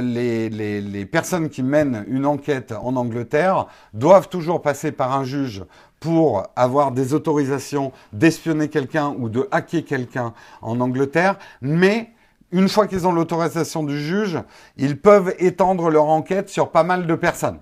[0.02, 5.24] les, les, les personnes qui mènent une enquête en Angleterre doivent toujours passer par un
[5.24, 5.64] juge
[6.00, 12.12] pour avoir des autorisations d'espionner quelqu'un ou de hacker quelqu'un en Angleterre, mais
[12.52, 14.40] une fois qu'ils ont l'autorisation du juge,
[14.78, 17.60] ils peuvent étendre leur enquête sur pas mal de personnes.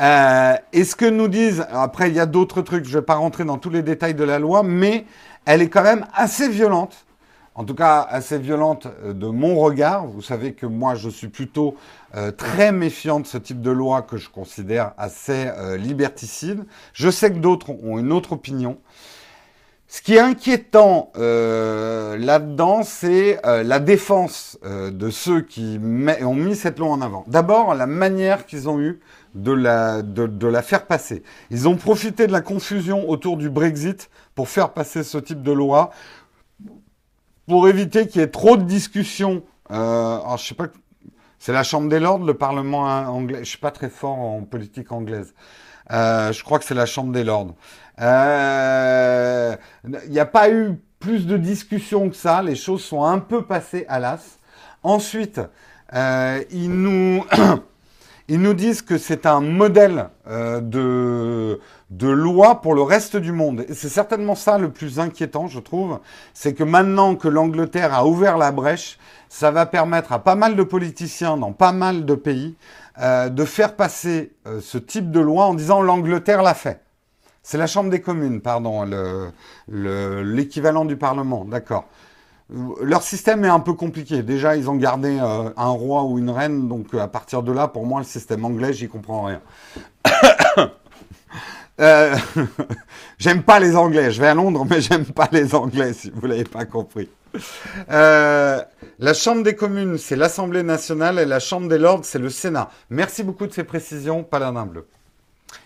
[0.00, 3.04] Euh, et ce que nous disent, après il y a d'autres trucs, je ne vais
[3.04, 5.06] pas rentrer dans tous les détails de la loi, mais
[5.46, 7.06] elle est quand même assez violente.
[7.58, 10.06] En tout cas, assez violente euh, de mon regard.
[10.06, 11.74] Vous savez que moi, je suis plutôt
[12.14, 16.64] euh, très méfiant de ce type de loi que je considère assez euh, liberticide.
[16.92, 18.76] Je sais que d'autres ont une autre opinion.
[19.88, 25.78] Ce qui est inquiétant là-dedans, c'est la défense de ceux qui
[26.22, 27.22] ont mis cette loi en avant.
[27.28, 28.98] D'abord, la manière qu'ils ont eue
[29.36, 31.22] de la, de, la faire passer.
[31.50, 35.52] Ils ont profité de la confusion autour du Brexit pour faire passer ce type de
[35.52, 35.90] loi,
[37.46, 39.42] pour éviter qu'il y ait trop de discussions.
[39.68, 40.66] alors, je sais pas,
[41.38, 43.40] c'est la Chambre des Lords, le Parlement anglais.
[43.40, 45.34] Je suis pas très fort en politique anglaise.
[45.90, 47.54] je crois que c'est la Chambre des Lords.
[47.98, 49.56] Il euh,
[50.08, 52.42] n'y a pas eu plus de discussions que ça.
[52.42, 54.18] Les choses sont un peu passées à.
[54.82, 55.40] Ensuite,
[55.94, 57.24] euh, ils nous
[58.28, 63.64] ils nous disent que c'est un modèle euh, de loi pour le reste du monde.
[63.68, 66.00] Et c'est certainement ça le plus inquiétant, je trouve.
[66.34, 70.56] C'est que maintenant que l'Angleterre a ouvert la brèche, ça va permettre à pas mal
[70.56, 72.56] de politiciens dans pas mal de pays
[73.00, 76.80] euh, de faire passer euh, ce type de loi en disant l'Angleterre l'a fait.
[77.42, 78.84] C'est la Chambre des communes, pardon,
[79.68, 81.86] l'équivalent le, du Parlement, d'accord.
[82.48, 84.22] Leur système est un peu compliqué.
[84.22, 87.66] Déjà, ils ont gardé euh, un roi ou une reine, donc à partir de là,
[87.66, 89.40] pour moi, le système anglais, j'y comprends rien.
[91.80, 92.16] euh,
[93.18, 94.12] j'aime pas les Anglais.
[94.12, 97.08] Je vais à Londres, mais j'aime pas les Anglais, si vous l'avez pas compris.
[97.90, 98.62] Euh,
[99.00, 102.70] la Chambre des communes, c'est l'Assemblée nationale, et la Chambre des lords, c'est le Sénat.
[102.90, 104.86] Merci beaucoup de ces précisions, Paladin bleu.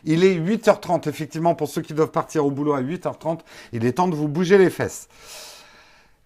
[0.05, 3.41] Il est 8h30, effectivement, pour ceux qui doivent partir au boulot à 8h30,
[3.73, 5.09] il est temps de vous bouger les fesses.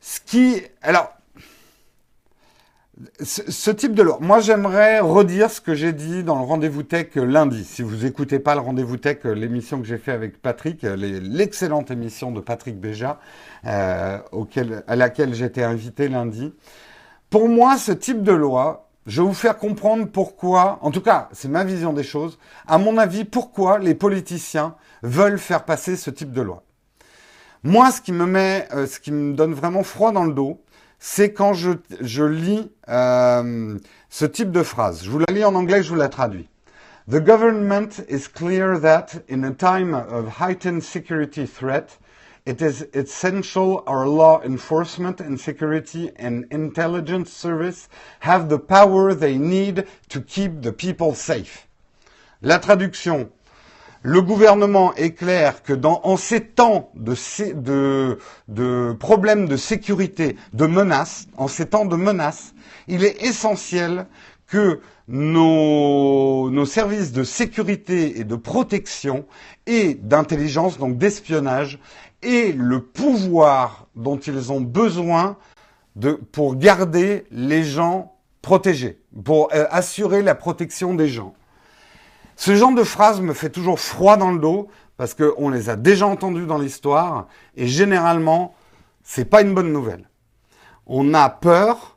[0.07, 0.61] Ce qui...
[0.83, 1.15] Alors,
[3.23, 7.15] ce, type de loi, moi j'aimerais redire ce que j'ai dit dans le rendez-vous tech
[7.15, 7.65] lundi.
[7.65, 12.33] Si vous écoutez pas le rendez-vous tech, l'émission que j'ai fait avec Patrick, l'excellente émission
[12.33, 13.19] de Patrick Béja,
[13.65, 14.19] euh,
[14.87, 16.53] à laquelle j'étais invité lundi.
[17.31, 21.31] Pour moi, ce type de loi, je vais vous faire comprendre pourquoi, en tout cas,
[21.33, 26.11] c'est ma vision des choses, à mon avis, pourquoi les politiciens veulent faire passer ce
[26.11, 26.63] type de loi.
[27.67, 30.61] Moi, ce qui me met, euh, ce qui me donne vraiment froid dans le dos,
[30.99, 33.79] c'est quand je, je lis euh,
[34.11, 35.03] ce type de phrase.
[35.03, 36.49] Je vous la lis en anglais, je vous la traduis.
[37.11, 41.99] The government is clear that in a time of heightened security threat,
[42.47, 47.89] It is essential our law enforcement and security and intelligence service
[48.21, 51.67] have the power they need to keep the people safe.
[52.43, 53.31] La traduction.
[54.07, 58.19] Le gouvernement est clair que en ces temps de,
[59.01, 62.53] problèmes de sécurité, de menaces, en ces temps de menaces,
[62.87, 64.05] il est essentiel
[64.47, 69.25] que nos, services de sécurité et de protection
[69.65, 71.79] et d'intelligence, donc d'espionnage,
[72.23, 75.39] et le pouvoir dont ils ont besoin
[76.31, 78.13] pour garder les gens
[78.43, 81.33] protégés, pour euh, assurer la protection des gens.
[82.37, 85.77] Ce genre de phrase me fait toujours froid dans le dos parce qu'on les a
[85.77, 88.55] déjà entendues dans l'histoire et généralement,
[89.03, 90.09] c'est pas une bonne nouvelle.
[90.87, 91.97] On a peur,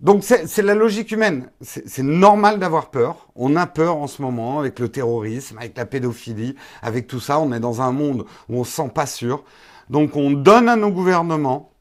[0.00, 1.50] donc c'est la logique humaine.
[1.60, 3.28] C'est normal d'avoir peur.
[3.34, 7.38] On a peur en ce moment avec le terrorisme, avec la pédophilie, avec tout ça.
[7.38, 9.44] On est dans un monde où on se sent pas sûr.
[9.90, 11.72] Donc on donne à nos gouvernements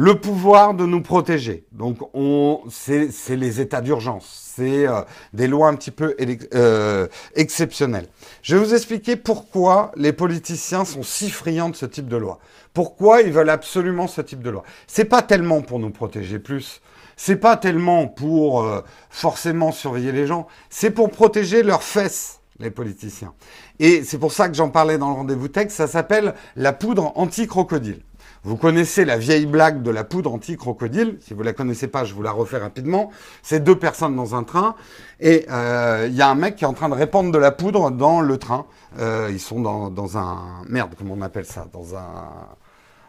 [0.00, 1.66] le pouvoir de nous protéger.
[1.72, 4.52] Donc, on, c'est, les états d'urgence.
[4.54, 5.00] C'est euh,
[5.32, 6.14] des lois un petit peu
[6.54, 8.06] euh, exceptionnelles.
[8.42, 12.38] Je vais vous expliquer pourquoi les politiciens sont si friands de ce type de loi.
[12.74, 14.62] Pourquoi ils veulent absolument ce type de loi.
[14.86, 16.80] C'est pas tellement pour nous protéger plus.
[17.16, 20.46] C'est pas tellement pour euh, forcément surveiller les gens.
[20.70, 23.34] C'est pour protéger leurs fesses, les politiciens.
[23.80, 25.76] Et c'est pour ça que j'en parlais dans le rendez-vous texte.
[25.76, 28.04] Ça s'appelle la poudre anti-crocodile.
[28.44, 31.18] Vous connaissez la vieille blague de la poudre anti-crocodile.
[31.20, 33.10] Si vous la connaissez pas, je vous la refais rapidement.
[33.42, 34.76] C'est deux personnes dans un train
[35.20, 37.50] et euh, il y a un mec qui est en train de répandre de la
[37.50, 38.66] poudre dans le train.
[38.98, 41.66] Euh, ils sont dans, un merde, comment on appelle ça?
[41.72, 42.06] Dans un,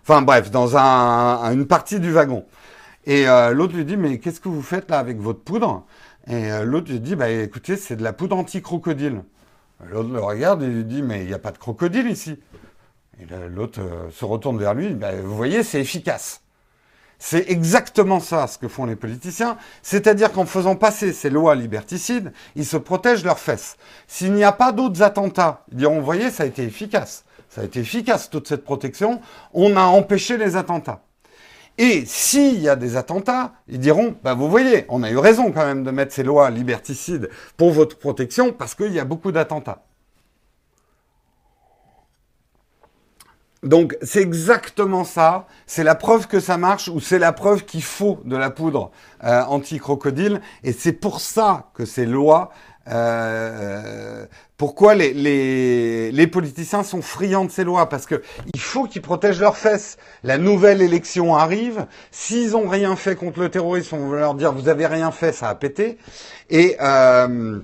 [0.02, 2.46] enfin bref, dans un, une partie du wagon.
[3.06, 5.86] Et euh, l'autre lui dit mais qu'est-ce que vous faites là avec votre poudre?
[6.28, 9.24] Et l'autre lui dit bah écoutez c'est de la poudre anti-crocodile.
[9.92, 12.40] L'autre le regarde et lui dit mais il n'y a pas de crocodile ici.
[13.20, 16.42] Et l'autre euh, se retourne vers lui, ben, vous voyez, c'est efficace.
[17.22, 22.32] C'est exactement ça ce que font les politiciens, c'est-à-dire qu'en faisant passer ces lois liberticides,
[22.56, 23.76] ils se protègent leurs fesses.
[24.08, 27.26] S'il n'y a pas d'autres attentats, ils diront, vous voyez, ça a été efficace.
[27.50, 29.20] Ça a été efficace, toute cette protection.
[29.54, 31.02] On a empêché les attentats.
[31.78, 35.52] Et s'il y a des attentats, ils diront, bah vous voyez, on a eu raison
[35.52, 39.32] quand même de mettre ces lois liberticides pour votre protection parce qu'il y a beaucoup
[39.32, 39.84] d'attentats.
[43.64, 45.48] Donc c'est exactement ça.
[45.68, 48.92] C'est la preuve que ça marche ou c'est la preuve qu'il faut de la poudre
[49.24, 50.42] euh, anti-crocodile.
[50.64, 52.52] Et c'est pour ça que ces lois,
[52.88, 54.26] euh,
[54.58, 57.90] pourquoi les, les, les, politiciens sont friands de ces lois?
[57.90, 58.22] Parce que
[58.54, 59.98] il faut qu'ils protègent leurs fesses.
[60.24, 61.86] La nouvelle élection arrive.
[62.12, 65.34] S'ils ont rien fait contre le terrorisme, on va leur dire vous avez rien fait,
[65.34, 65.98] ça a pété.
[66.50, 67.60] Et euh,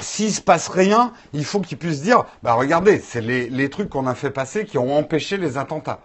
[0.00, 4.06] s'il se passe rien, il faut qu'ils puissent dire, bah regardez, c'est les, trucs qu'on
[4.06, 6.00] a fait passer qui ont empêché les attentats.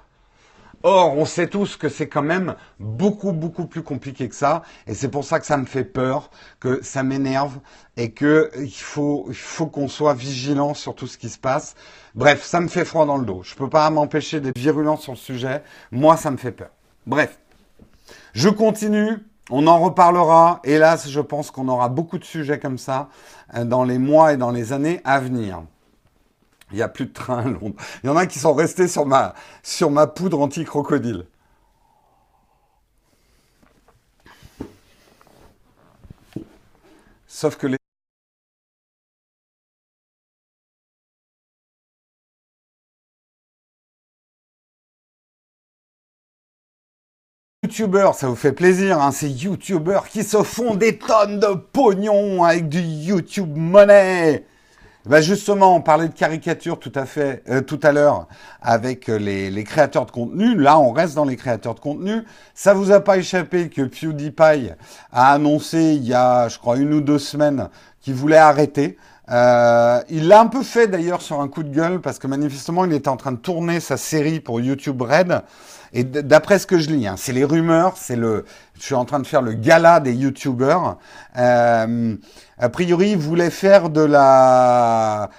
[0.84, 4.62] Or, on sait tous que c'est quand même beaucoup, beaucoup plus compliqué que ça.
[4.86, 6.30] Et c'est pour ça que ça me fait peur,
[6.60, 7.58] que ça m'énerve
[7.98, 9.32] et que il faut,
[9.72, 11.76] qu'on soit vigilant sur tout ce qui se passe.
[12.14, 13.42] Bref, ça me fait froid dans le dos.
[13.42, 15.64] Je peux pas m'empêcher d'être virulent sur le sujet.
[15.92, 16.70] Moi, ça me fait peur.
[17.08, 17.40] Bref.
[18.34, 19.18] Je continue.
[19.50, 20.60] On en reparlera.
[20.64, 23.10] Hélas, je pense qu'on aura beaucoup de sujets comme ça
[23.56, 25.62] euh, dans les mois et dans les années à venir.
[26.72, 27.76] Il n'y a plus de train à.
[28.04, 31.28] Il y en a qui sont restés sur ma, sur ma poudre anti-crocodile.
[37.28, 37.78] Sauf que les
[47.80, 52.46] youtubeurs, ça vous fait plaisir, hein, ces youtubeurs qui se font des tonnes de pognon
[52.46, 54.46] avec du YouTube money.
[55.06, 58.28] Ben justement, on parlait de caricature tout à fait euh, tout à l'heure
[58.62, 60.56] avec euh, les, les, créateurs de contenu.
[60.56, 62.24] Là, on reste dans les créateurs de contenu.
[62.54, 64.72] Ça vous a pas échappé que PewDiePie
[65.12, 67.68] a annoncé il y a, je crois, une ou deux semaines
[68.00, 68.98] qu'il voulait arrêter.
[69.30, 72.86] Euh, il l'a un peu fait d'ailleurs sur un coup de gueule parce que manifestement
[72.86, 75.42] il était en train de tourner sa série pour YouTube Red.
[75.94, 78.46] Et d'après ce que je lis, hein, c'est les rumeurs, c'est le,
[78.78, 80.98] je suis en train de faire le gala des YouTubers.
[81.38, 82.16] Euh,
[82.58, 85.30] a priori, il voulait faire de la,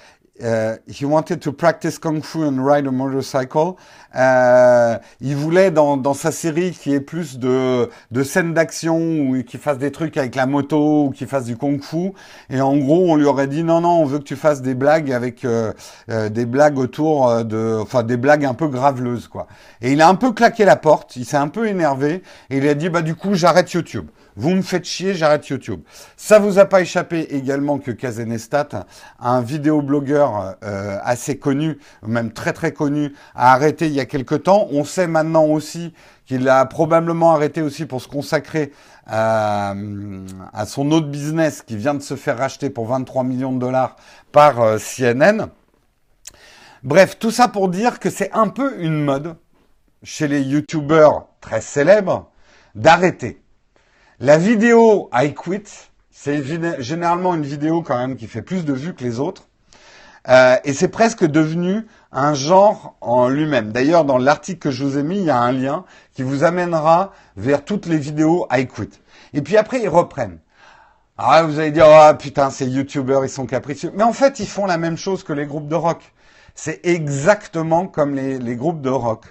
[0.43, 3.77] Uh, he wanted to practice kung fu and ride a motorcycle.
[4.15, 8.99] Uh, il voulait dans, dans sa série qu'il y ait plus de, de scènes d'action
[8.99, 12.13] ou qu'il fasse des trucs avec la moto ou qu'il fasse du kung fu.
[12.51, 14.75] Et en gros, on lui aurait dit non non, on veut que tu fasses des
[14.75, 15.73] blagues avec euh,
[16.11, 19.47] euh, des blagues autour de, enfin des blagues un peu graveleuses quoi.
[19.81, 22.69] Et il a un peu claqué la porte, il s'est un peu énervé et il
[22.69, 24.09] a dit bah du coup j'arrête YouTube.
[24.39, 25.81] Vous me faites chier, j'arrête YouTube.
[26.19, 28.87] Ça vous a pas échappé également que Kazenestat,
[29.19, 34.35] un vidéoblogueur euh, assez connu, même très très connu, a arrêté il y a quelque
[34.35, 34.69] temps.
[34.71, 35.95] On sait maintenant aussi
[36.27, 38.73] qu'il a probablement arrêté aussi pour se consacrer
[39.07, 39.75] à,
[40.53, 43.97] à, son autre business qui vient de se faire racheter pour 23 millions de dollars
[44.33, 45.47] par euh, CNN.
[46.83, 49.37] Bref, tout ça pour dire que c'est un peu une mode
[50.03, 52.31] chez les youtubeurs très célèbres
[52.75, 53.41] d'arrêter.
[54.19, 55.65] La vidéo I Quit,
[56.11, 56.43] c'est
[56.79, 59.47] généralement une vidéo quand même qui fait plus de vues que les autres.
[60.31, 63.73] Euh, et c'est presque devenu un genre en lui-même.
[63.73, 66.45] D'ailleurs, dans l'article que je vous ai mis, il y a un lien qui vous
[66.45, 68.89] amènera vers toutes les vidéos I Quit.
[69.35, 70.39] Et puis après, ils reprennent.
[71.19, 73.93] Ah, vous allez dire, ah putain, ces youtubeurs, ils sont capricieux.
[73.95, 76.15] Mais en fait, ils font la même chose que les groupes de rock.
[76.55, 79.27] C'est exactement comme les, groupes de rock.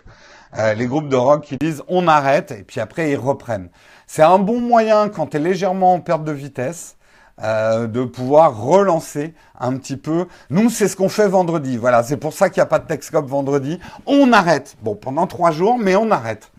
[0.59, 3.69] Euh, les groupes de rock qui disent on arrête et puis après ils reprennent.
[4.07, 6.97] C'est un bon moyen quand tu es légèrement en perte de vitesse.
[7.43, 10.25] Euh, de pouvoir relancer un petit peu.
[10.49, 11.75] Nous, c'est ce qu'on fait vendredi.
[11.75, 13.77] Voilà, c'est pour ça qu'il n'y a pas de Texcop vendredi.
[14.05, 14.77] On arrête.
[14.81, 16.49] Bon, pendant trois jours, mais on arrête.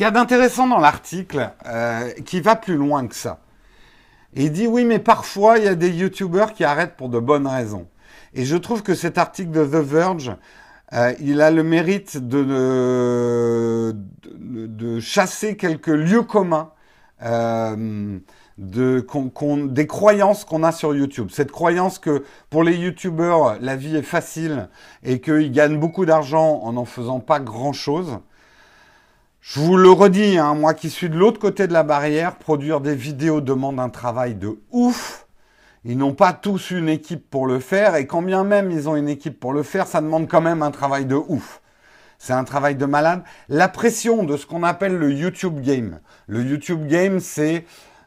[0.00, 3.40] qu'il y a d'intéressant dans l'article, euh, qui va plus loin que ça.
[4.32, 7.46] il dit oui, mais parfois il y a des youtubeurs qui arrêtent pour de bonnes
[7.46, 7.86] raisons.
[8.32, 10.34] Et je trouve que cet article de The Verge,
[10.92, 13.94] euh, il a le mérite de,
[14.34, 16.72] de chasser quelques lieux communs
[17.22, 18.18] euh,
[18.58, 19.06] de,
[19.68, 21.28] des croyances qu'on a sur YouTube.
[21.30, 24.68] Cette croyance que pour les YouTubeurs, la vie est facile
[25.02, 28.18] et qu'ils gagnent beaucoup d'argent en n'en faisant pas grand-chose.
[29.40, 32.80] Je vous le redis, hein, moi qui suis de l'autre côté de la barrière, produire
[32.80, 35.19] des vidéos demande un travail de ouf.
[35.84, 38.96] Ils n'ont pas tous une équipe pour le faire, et quand bien même ils ont
[38.96, 41.62] une équipe pour le faire, ça demande quand même un travail de ouf.
[42.18, 43.22] C'est un travail de malade.
[43.48, 46.00] La pression de ce qu'on appelle le YouTube game.
[46.26, 47.64] Le YouTube game, c'est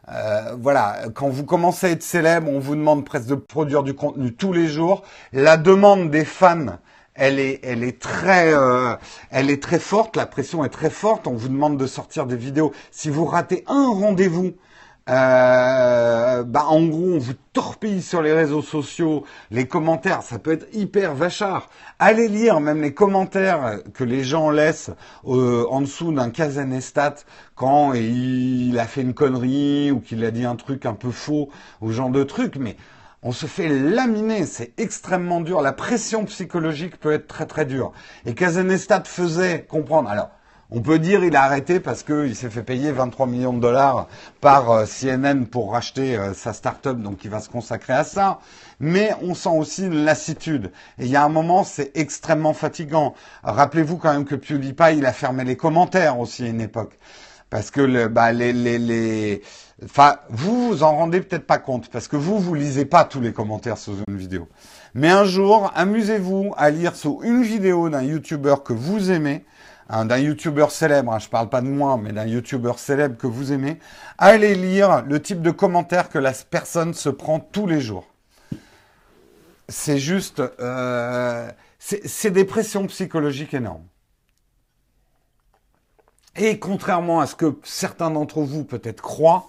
[0.08, 3.94] euh, voilà, quand vous commencez à être célèbre, on vous demande presque de produire du
[3.94, 5.02] contenu tous les jours.
[5.32, 6.78] La demande des fans,
[7.14, 8.94] elle est, elle est très, euh,
[9.30, 10.16] elle est très forte.
[10.16, 11.26] La pression est très forte.
[11.26, 12.72] On vous demande de sortir des vidéos.
[12.92, 14.52] Si vous ratez un rendez-vous
[15.10, 20.52] euh, bah en gros, on vous torpille sur les réseaux sociaux, les commentaires, ça peut
[20.52, 21.68] être hyper vachard.
[21.98, 24.90] Allez lire même les commentaires que les gens laissent
[25.26, 27.16] euh, en dessous d'un Kazanestat
[27.54, 31.50] quand il a fait une connerie ou qu'il a dit un truc un peu faux
[31.82, 32.76] ou genre de truc, mais
[33.22, 35.60] on se fait laminer, c'est extrêmement dur.
[35.60, 37.92] La pression psychologique peut être très très dure.
[38.24, 40.08] Et Kazanestat faisait comprendre.
[40.08, 40.30] Alors,
[40.74, 44.08] on peut dire il a arrêté parce qu'il s'est fait payer 23 millions de dollars
[44.40, 48.40] par euh, CNN pour racheter euh, sa start-up, donc il va se consacrer à ça.
[48.80, 50.72] Mais on sent aussi une lassitude.
[50.98, 53.14] Et il y a un moment, c'est extrêmement fatigant.
[53.44, 56.98] Rappelez-vous quand même que PewDiePie, il a fermé les commentaires aussi à une époque.
[57.50, 59.42] Parce que le, bah, les, les, les...
[59.84, 63.20] Enfin, vous vous en rendez peut-être pas compte, parce que vous, vous lisez pas tous
[63.20, 64.48] les commentaires sous une vidéo.
[64.94, 69.44] Mais un jour, amusez-vous à lire sous une vidéo d'un YouTuber que vous aimez,
[69.90, 73.26] d'un youtubeur célèbre, hein, je ne parle pas de moi, mais d'un youtubeur célèbre que
[73.26, 73.78] vous aimez,
[74.18, 78.06] allez lire le type de commentaires que la personne se prend tous les jours.
[79.68, 83.86] C'est juste, euh, c'est des pressions psychologiques énormes.
[86.36, 89.48] Et contrairement à ce que certains d'entre vous peut-être croient,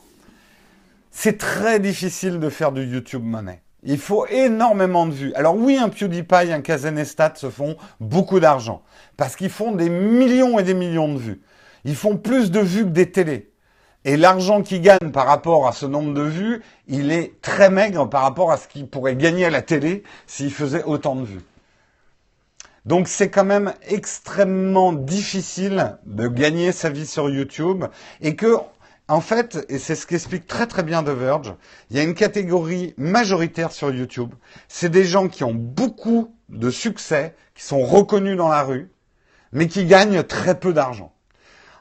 [1.11, 3.61] c'est très difficile de faire du YouTube Money.
[3.85, 5.33] Il faut énormément de vues.
[5.35, 8.81] Alors oui, un PewDiePie, un Kazanestat se font beaucoup d'argent.
[9.15, 11.41] Parce qu'ils font des millions et des millions de vues.
[11.85, 13.51] Ils font plus de vues que des télés.
[14.03, 18.09] Et l'argent qu'ils gagnent par rapport à ce nombre de vues, il est très maigre
[18.09, 21.41] par rapport à ce qu'ils pourraient gagner à la télé s'ils faisaient autant de vues.
[22.85, 27.85] Donc c'est quand même extrêmement difficile de gagner sa vie sur YouTube
[28.21, 28.57] et que
[29.07, 31.53] en fait, et c'est ce qu'explique très très bien The Verge,
[31.89, 34.33] il y a une catégorie majoritaire sur YouTube.
[34.67, 38.91] C'est des gens qui ont beaucoup de succès, qui sont reconnus dans la rue,
[39.51, 41.13] mais qui gagnent très peu d'argent.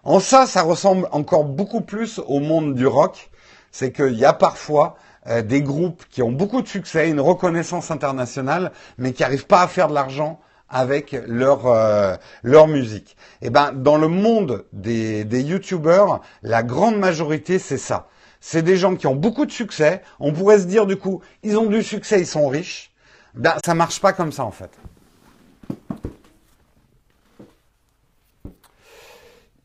[0.02, 3.30] En ça, ça ressemble encore beaucoup plus au monde du rock.
[3.72, 4.96] C'est qu'il y a parfois
[5.26, 9.62] euh, des groupes qui ont beaucoup de succès, une reconnaissance internationale, mais qui n'arrivent pas
[9.62, 13.16] à faire de l'argent avec leur euh, leur musique.
[13.42, 18.08] Eh ben dans le monde des des youtubeurs, la grande majorité c'est ça.
[18.40, 20.02] C'est des gens qui ont beaucoup de succès.
[20.20, 22.92] On pourrait se dire du coup, ils ont du succès, ils sont riches.
[23.34, 24.70] Ben ça marche pas comme ça en fait.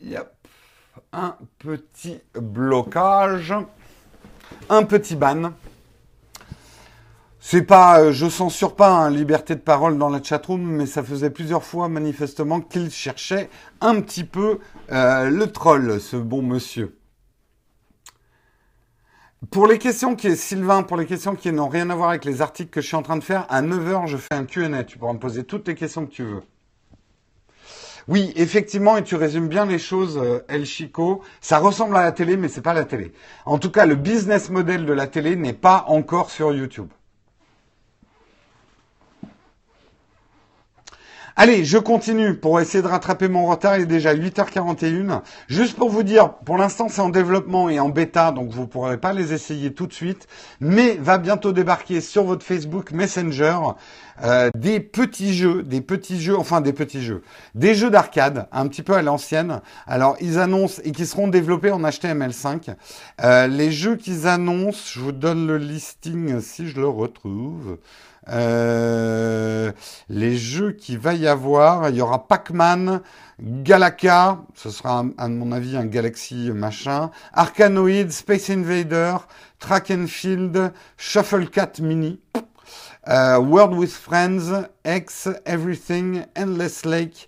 [0.02, 0.32] Yep.
[1.12, 3.54] Un petit blocage,
[4.70, 5.52] un petit ban.
[7.42, 11.04] C'est pas, euh, je censure pas hein, liberté de parole dans la chatroom, mais ça
[11.04, 14.60] faisait plusieurs fois manifestement qu'il cherchait un petit peu
[14.92, 16.98] euh, le troll, ce bon monsieur.
[19.52, 22.42] Pour les questions qui, Sylvain, pour les questions qui n'ont rien à voir avec les
[22.42, 24.84] articles que je suis en train de faire, à 9h, je fais un Q&A.
[24.84, 26.44] Tu pourras me poser toutes les questions que tu veux.
[28.10, 31.22] Oui, effectivement, et tu résumes bien les choses, euh, El Chico.
[31.40, 33.14] Ça ressemble à la télé, mais c'est pas la télé.
[33.46, 36.90] En tout cas, le business model de la télé n'est pas encore sur YouTube.
[41.42, 43.78] Allez, je continue pour essayer de rattraper mon retard.
[43.78, 45.22] Il est déjà 8h41.
[45.48, 48.68] Juste pour vous dire, pour l'instant, c'est en développement et en bêta, donc vous ne
[48.68, 50.28] pourrez pas les essayer tout de suite.
[50.60, 53.56] Mais va bientôt débarquer sur votre Facebook Messenger
[54.26, 57.24] euh, des petits jeux, des petits jeux, enfin des petits jeux,
[57.56, 59.62] des jeux d'arcade, un petit peu à l'ancienne.
[59.88, 62.76] Alors, ils annoncent et qui seront développés en HTML5.
[63.24, 67.78] Euh, les jeux qu'ils annoncent, je vous donne le listing si je le retrouve.
[68.30, 69.72] Euh,
[70.10, 73.02] les jeux qu'il va y avoir, il y aura Pac-Man,
[73.42, 79.18] Galaka, ce sera à mon avis un Galaxy machin, Arkanoid, Space Invader,
[79.60, 82.20] Track and Field, Shuffle Cat Mini,
[83.08, 84.52] euh, World with Friends,
[84.86, 87.28] X, Everything, Endless Lake,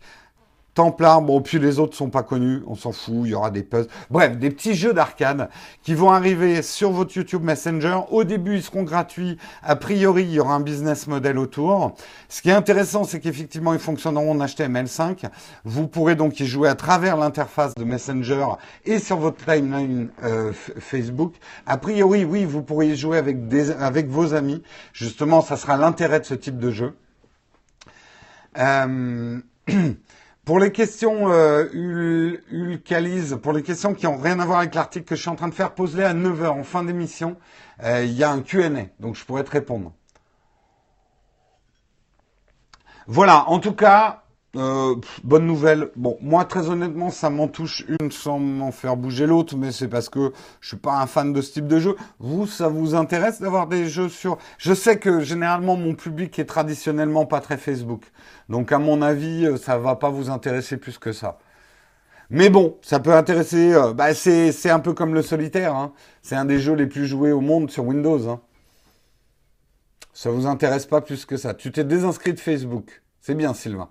[0.73, 3.61] Templar, bon, puis les autres sont pas connus, on s'en fout, il y aura des
[3.61, 3.89] puzzles.
[4.09, 5.49] Bref, des petits jeux d'arcade
[5.83, 7.99] qui vont arriver sur votre YouTube Messenger.
[8.09, 9.37] Au début, ils seront gratuits.
[9.63, 11.95] A priori, il y aura un business model autour.
[12.29, 15.29] Ce qui est intéressant, c'est qu'effectivement, ils fonctionneront en HTML5.
[15.65, 18.45] Vous pourrez donc y jouer à travers l'interface de Messenger
[18.85, 21.33] et sur votre timeline euh, Facebook.
[21.65, 24.63] A priori, oui, vous pourrez y jouer avec, des, avec vos amis.
[24.93, 26.95] Justement, ça sera l'intérêt de ce type de jeu.
[28.57, 29.39] Euh,
[30.43, 31.67] Pour les questions euh,
[33.43, 35.49] pour les questions qui n'ont rien à voir avec l'article que je suis en train
[35.49, 37.37] de faire, pose-les à 9h en fin d'émission.
[37.83, 39.93] Euh, il y a un Q&A, donc je pourrais te répondre.
[43.05, 44.23] Voilà, en tout cas,
[44.57, 45.91] euh, bonne nouvelle.
[45.95, 49.87] Bon, moi très honnêtement, ça m'en touche une sans m'en faire bouger l'autre, mais c'est
[49.87, 51.95] parce que je suis pas un fan de ce type de jeu.
[52.19, 56.45] Vous, ça vous intéresse d'avoir des jeux sur Je sais que généralement mon public est
[56.45, 58.11] traditionnellement pas très Facebook,
[58.49, 61.39] donc à mon avis, euh, ça va pas vous intéresser plus que ça.
[62.29, 63.73] Mais bon, ça peut intéresser.
[63.73, 65.75] Euh, bah, c'est un peu comme le solitaire.
[65.75, 65.91] Hein.
[66.21, 68.29] C'est un des jeux les plus joués au monde sur Windows.
[68.29, 68.39] Hein.
[70.13, 71.53] Ça vous intéresse pas plus que ça.
[71.53, 73.01] Tu t'es désinscrit de Facebook.
[73.19, 73.89] C'est bien, Sylvain.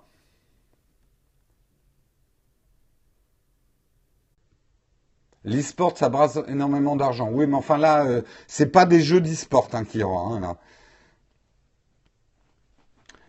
[5.43, 7.29] L'e-sport, ça brasse énormément d'argent.
[7.31, 10.35] Oui, mais enfin là, euh, c'est pas des jeux d'e-sport hein, y aura.
[10.35, 10.57] Hein,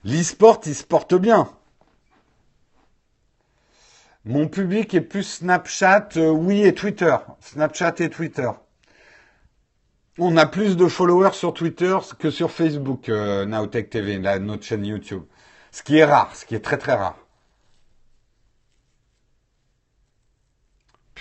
[0.04, 1.48] L'e-sport, il se porte bien.
[4.24, 7.16] Mon public est plus Snapchat, euh, oui, et Twitter.
[7.40, 8.50] Snapchat et Twitter.
[10.18, 14.84] On a plus de followers sur Twitter que sur Facebook, euh, Nowtech TV, notre chaîne
[14.84, 15.22] YouTube.
[15.70, 17.16] Ce qui est rare, ce qui est très très rare.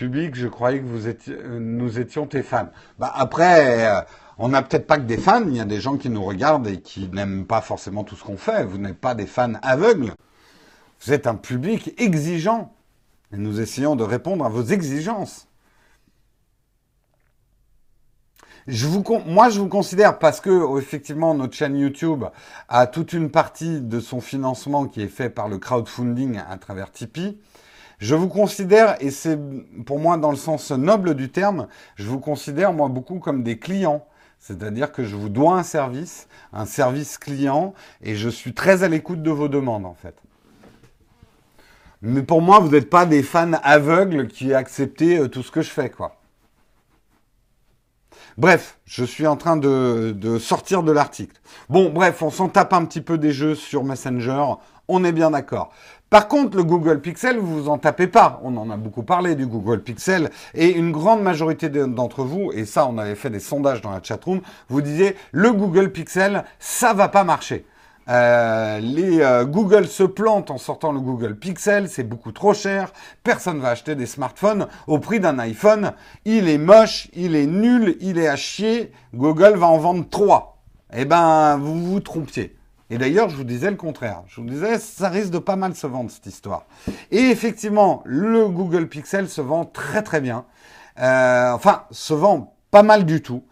[0.02, 2.70] Public, je croyais que vous étiez, euh, nous étions tes fans.
[2.97, 4.02] Bah après, euh,
[4.39, 6.66] on n'a peut-être pas que des fans, il y a des gens qui nous regardent
[6.66, 8.66] et qui n'aiment pas forcément tout ce qu'on fait.
[8.66, 10.14] Vous n'êtes pas des fans aveugles.
[11.02, 12.74] Vous êtes un public exigeant.
[13.32, 15.47] Et nous essayons de répondre à vos exigences.
[18.66, 22.24] Je vous, moi, je vous considère parce que effectivement notre chaîne YouTube
[22.70, 26.91] a toute une partie de son financement qui est fait par le crowdfunding à travers
[26.91, 27.38] Tipeee.
[28.02, 29.39] Je vous considère, et c'est
[29.86, 33.60] pour moi dans le sens noble du terme, je vous considère moi beaucoup comme des
[33.60, 34.04] clients.
[34.39, 38.88] C'est-à-dire que je vous dois un service, un service client, et je suis très à
[38.88, 40.16] l'écoute de vos demandes en fait.
[42.02, 45.62] Mais pour moi, vous n'êtes pas des fans aveugles qui acceptez euh, tout ce que
[45.62, 46.18] je fais, quoi.
[48.36, 51.39] Bref, je suis en train de, de sortir de l'article.
[51.70, 54.56] Bon, bref, on s'en tape un petit peu des jeux sur Messenger,
[54.88, 55.72] on est bien d'accord.
[56.12, 58.41] Par contre, le Google Pixel, vous vous en tapez pas.
[58.43, 62.66] On en a beaucoup parlé du Google Pixel et une grande majorité d'entre vous, et
[62.66, 66.93] ça, on avait fait des sondages dans la chatroom, vous disiez le Google Pixel, ça
[66.93, 67.66] va pas marcher.
[68.09, 72.91] Euh, les euh, Google se plantent en sortant le Google Pixel, c'est beaucoup trop cher.
[73.24, 75.93] Personne va acheter des smartphones au prix d'un iPhone.
[76.26, 78.91] Il est moche, il est nul, il est à chier.
[79.16, 80.57] Google va en vendre trois.
[80.93, 82.57] Eh ben, vous vous trompiez.
[82.91, 84.21] Et d'ailleurs, je vous disais le contraire.
[84.27, 86.65] Je vous disais, ça risque de pas mal se vendre cette histoire.
[87.09, 90.43] Et effectivement, le Google Pixel se vend très très bien.
[90.99, 93.43] Euh, enfin, se vend pas mal du tout.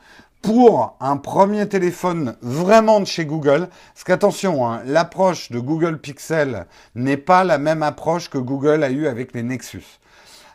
[0.41, 6.65] Pour un premier téléphone vraiment de chez Google, parce qu'attention, hein, l'approche de Google Pixel
[6.95, 9.98] n'est pas la même approche que Google a eu avec les Nexus.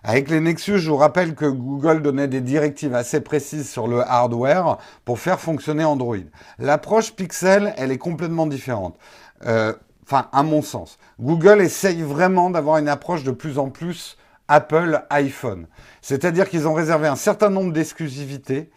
[0.06, 4.02] Avec les Nexus, je vous rappelle que Google donnait des directives assez précises sur le
[4.02, 4.76] hardware
[5.06, 6.18] pour faire fonctionner Android.
[6.58, 8.98] L'approche Pixel, elle est complètement différente.
[9.46, 10.98] Euh, enfin, à mon sens.
[11.18, 15.68] Google essaye vraiment d'avoir une approche de plus en plus Apple iPhone.
[16.02, 18.70] C'est-à-dire qu'ils ont réservé un certain nombre d'exclusivités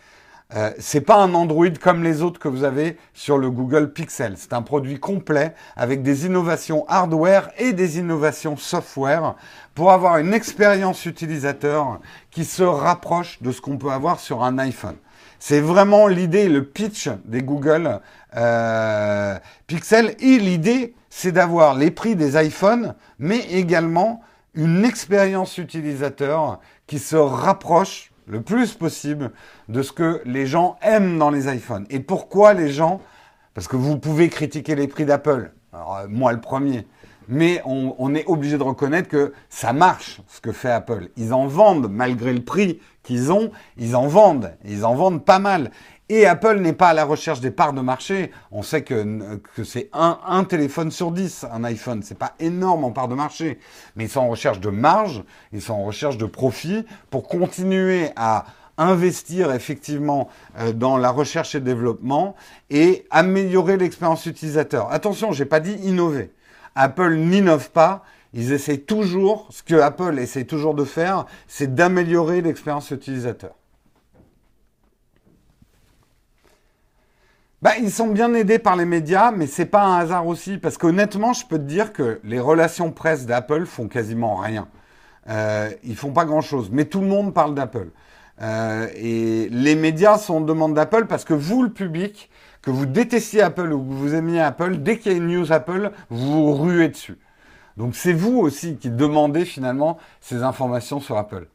[0.55, 4.35] euh, c'est pas un Android comme les autres que vous avez sur le Google Pixel.
[4.37, 9.35] C'est un produit complet avec des innovations hardware et des innovations software
[9.75, 11.99] pour avoir une expérience utilisateur
[12.31, 14.95] qui se rapproche de ce qu'on peut avoir sur un iPhone.
[15.39, 17.99] C'est vraiment l'idée, le pitch des Google
[18.37, 19.37] euh,
[19.67, 20.15] Pixel.
[20.19, 24.21] Et l'idée, c'est d'avoir les prix des iPhones, mais également
[24.55, 29.31] une expérience utilisateur qui se rapproche le plus possible
[29.69, 31.85] de ce que les gens aiment dans les iPhones.
[31.89, 33.01] Et pourquoi les gens
[33.53, 35.51] Parce que vous pouvez critiquer les prix d'Apple.
[35.73, 36.87] Euh, moi le premier.
[37.29, 41.09] Mais on, est obligé de reconnaître que ça marche, ce que fait Apple.
[41.17, 44.55] Ils en vendent, malgré le prix qu'ils ont, ils en vendent.
[44.63, 45.71] Ils en vendent pas mal.
[46.07, 48.31] Et Apple n'est pas à la recherche des parts de marché.
[48.49, 52.01] On sait que, que c'est un, un, téléphone sur dix, un iPhone.
[52.01, 53.59] C'est pas énorme en part de marché.
[53.97, 58.11] Mais ils sont en recherche de marge, ils sont en recherche de profit pour continuer
[58.15, 58.45] à
[58.77, 62.35] investir effectivement euh, dans la recherche et développement
[62.69, 64.91] et améliorer l'expérience utilisateur.
[64.91, 66.31] Attention, j'ai pas dit innover.
[66.75, 68.03] Apple n'innove pas,
[68.33, 73.51] ils essayent toujours, ce que Apple essaie toujours de faire, c'est d'améliorer l'expérience utilisateur.
[77.63, 80.77] Bah, ils sont bien aidés par les médias, mais c'est pas un hasard aussi, parce
[80.77, 84.67] qu'honnêtement, je peux te dire que les relations presse d'Apple font quasiment rien.
[85.29, 87.89] Euh, ils font pas grand-chose, mais tout le monde parle d'Apple.
[88.41, 92.29] Euh, et les médias sont en demande d'Apple parce que vous, le public,
[92.61, 95.51] que vous détestiez Apple ou que vous aimiez Apple, dès qu'il y a une news
[95.51, 97.17] Apple, vous vous ruez dessus.
[97.77, 101.47] Donc c'est vous aussi qui demandez finalement ces informations sur Apple.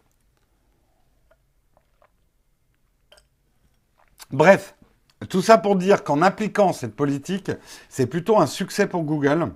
[4.30, 4.74] Bref,
[5.28, 7.50] tout ça pour dire qu'en appliquant cette politique,
[7.88, 9.52] c'est plutôt un succès pour Google.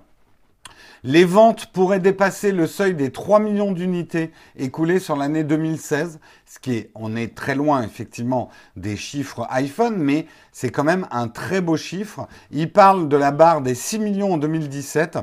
[1.03, 6.59] Les ventes pourraient dépasser le seuil des 3 millions d'unités écoulées sur l'année 2016, ce
[6.59, 11.27] qui est, on est très loin effectivement des chiffres iPhone, mais c'est quand même un
[11.27, 12.27] très beau chiffre.
[12.51, 15.19] Il parle de la barre des 6 millions en 2017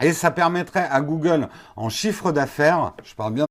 [0.00, 3.46] et ça permettrait à Google en chiffre d'affaires, je parle bien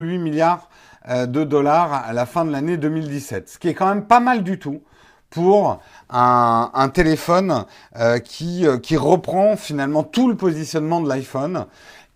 [0.00, 0.68] 8 milliards
[1.06, 4.42] de dollars à la fin de l'année 2017, ce qui est quand même pas mal
[4.42, 4.82] du tout
[5.30, 7.64] pour un, téléphone
[7.96, 11.66] euh, qui, euh, qui reprend finalement tout le positionnement de l'iPhone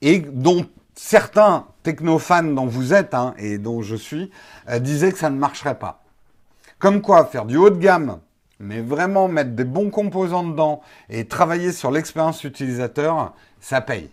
[0.01, 0.65] et dont
[0.95, 4.31] certains technofans dont vous êtes hein, et dont je suis
[4.81, 6.03] disaient que ça ne marcherait pas.
[6.79, 8.19] Comme quoi, faire du haut de gamme,
[8.61, 14.11] mais vraiment mettre des bons composants dedans et travailler sur l'expérience utilisateur, ça paye.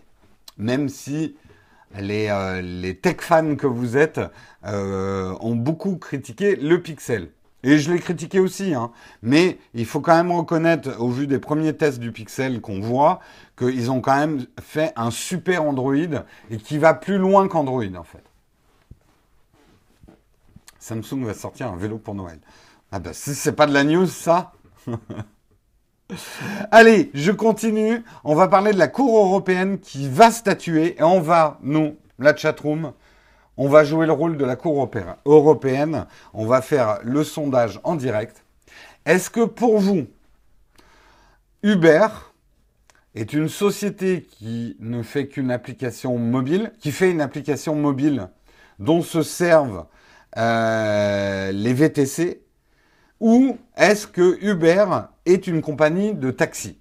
[0.58, 1.36] Même si
[1.98, 4.20] euh, les, tech fans que vous êtes
[4.64, 7.30] euh, ont beaucoup critiqué le Pixel.
[7.62, 8.90] Et je l'ai critiqué aussi, hein.
[9.22, 13.20] mais il faut quand même reconnaître, au vu des premiers tests du Pixel qu'on voit,
[13.58, 15.94] qu'ils ont quand même fait un super Android
[16.50, 18.24] et qui va plus loin qu'Android en fait.
[20.78, 22.38] Samsung va sortir un vélo pour Noël.
[22.92, 24.52] Ah si c'est pas de la news ça
[26.70, 28.02] Allez, je continue.
[28.24, 32.34] On va parler de la Cour européenne qui va statuer et on va, nous, la
[32.34, 32.92] chatroom,
[33.56, 34.88] on va jouer le rôle de la Cour
[35.24, 36.06] européenne.
[36.34, 38.44] On va faire le sondage en direct.
[39.06, 40.06] Est-ce que pour vous,
[41.62, 42.06] Uber
[43.14, 48.28] est une société qui ne fait qu'une application mobile, qui fait une application mobile
[48.78, 49.86] dont se servent
[50.36, 52.40] euh, les VTC
[53.20, 54.86] ou est-ce que Uber
[55.32, 56.78] est une compagnie de taxi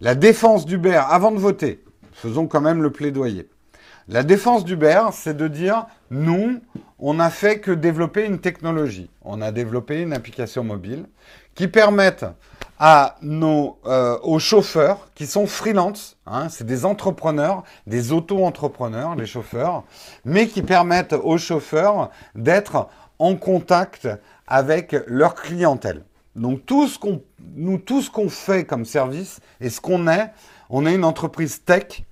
[0.00, 3.48] La défense d'Uber, avant de voter, faisons quand même le plaidoyer.
[4.08, 6.60] La défense d'Uber, c'est de dire, nous,
[6.98, 9.10] on n'a fait que développer une technologie.
[9.22, 11.06] On a développé une application mobile
[11.54, 12.26] qui permette
[12.78, 19.26] à nos, euh, aux chauffeurs qui sont freelance, hein, c'est des entrepreneurs, des auto-entrepreneurs, les
[19.26, 19.84] chauffeurs,
[20.24, 22.88] mais qui permettent aux chauffeurs d'être
[23.18, 24.08] en contact
[24.46, 26.02] avec leur clientèle.
[26.36, 27.22] Donc tout ce qu'on,
[27.54, 30.32] nous, tout ce qu'on fait comme service et ce qu'on est,
[30.68, 32.02] on est une entreprise tech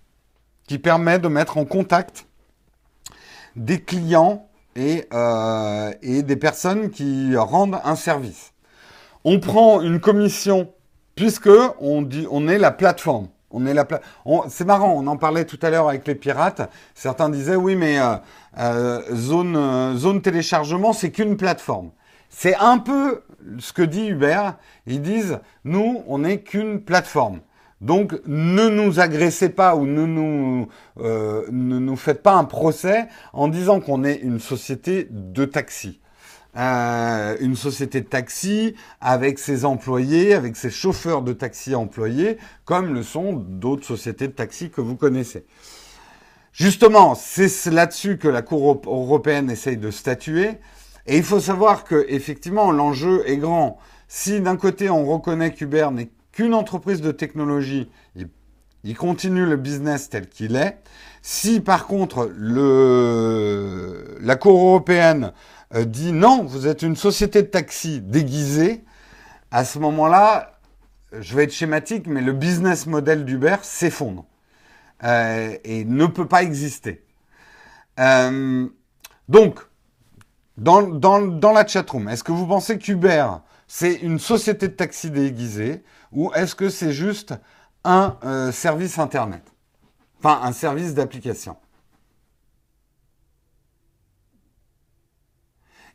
[0.69, 2.27] qui permet de mettre en contact
[3.57, 8.53] des clients et, euh, et des personnes qui rendent un service.
[9.25, 10.73] On prend une commission
[11.15, 11.51] puisque
[11.81, 13.29] on, dit, on est la plateforme.
[13.51, 13.87] On est la
[14.49, 16.71] c'est marrant, on en parlait tout à l'heure avec les pirates.
[16.95, 18.15] Certains disaient oui, mais euh,
[18.59, 21.91] euh, zone, zone téléchargement, c'est qu'une plateforme.
[22.31, 23.23] C'est un peu
[23.59, 24.51] ce que dit Uber.
[24.87, 27.41] Ils disent, nous, on n'est qu'une plateforme.
[27.81, 30.69] Donc, ne nous agressez pas ou ne nous,
[31.01, 36.01] euh, ne nous faites pas un procès en disant qu'on est une société de taxi.
[36.55, 42.37] Euh, une société de taxi avec ses employés, avec ses chauffeurs de taxi employés,
[42.67, 45.47] comme le sont d'autres sociétés de taxi que vous connaissez.
[46.53, 50.59] Justement, c'est là-dessus que la Cour européenne essaye de statuer.
[51.07, 53.79] Et il faut savoir que effectivement l'enjeu est grand.
[54.09, 57.91] Si d'un côté on reconnaît qu'Uber n'est qu'une entreprise de technologie,
[58.85, 60.79] il, continue le business tel qu'il est.
[61.23, 62.31] Si par contre
[64.21, 65.33] la Cour européenne
[65.75, 68.85] euh, dit non, vous êtes une société de taxi déguisée,
[69.51, 70.53] à ce moment-là,
[71.19, 74.25] je vais être schématique, mais le business model d'Uber s'effondre
[75.05, 77.05] euh, et ne peut pas exister.
[77.99, 78.67] Euh,
[79.29, 79.61] donc,
[80.57, 83.27] dans, dans, dans la chatroom, est-ce que vous pensez qu'Uber,
[83.67, 85.83] c'est une société de taxi déguisée
[86.13, 87.35] ou est-ce que c'est juste
[87.85, 89.43] un euh, service Internet?
[90.19, 91.57] Enfin, un service d'application.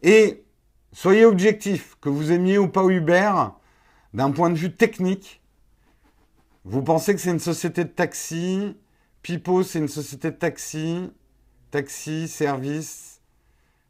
[0.01, 0.43] Et
[0.91, 3.31] soyez objectif, que vous aimiez ou pas Uber,
[4.13, 5.41] d'un point de vue technique,
[6.65, 8.75] vous pensez que c'est une société de taxi,
[9.21, 11.09] Pipo c'est une société de taxi,
[11.71, 13.06] taxi, service,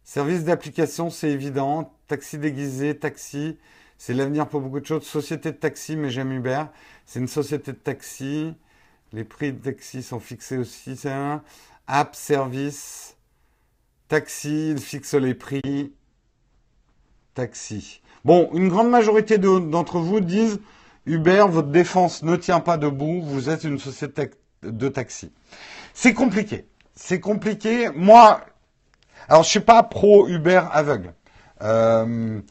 [0.08, 1.93] Service d'application, c'est évident.
[2.08, 3.58] Taxi déguisé, taxi,
[3.97, 5.03] c'est l'avenir pour beaucoup de choses.
[5.03, 6.64] Société de taxi, mais j'aime Uber.
[7.05, 8.53] C'est une société de taxi.
[9.12, 10.97] Les prix de taxi sont fixés aussi.
[11.03, 11.43] Un.
[11.88, 13.18] App, service,
[14.08, 15.93] taxi, il fixe les prix.
[17.34, 18.01] Taxi.
[18.24, 20.62] Bon, une grande majorité d'entre vous disent
[21.05, 24.30] Uber, votre défense ne tient pas debout, vous êtes une société
[24.64, 25.34] de taxi.
[25.93, 26.66] C'est compliqué.
[26.95, 27.89] C'est compliqué.
[27.93, 28.39] Moi,
[29.30, 31.13] alors je suis pas pro Uber aveugle.
[31.61, 32.41] Euh,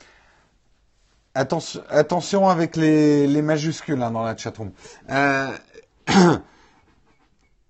[1.35, 4.73] attention, avec les, majuscules hein, dans la chatroom.
[5.11, 5.51] Euh,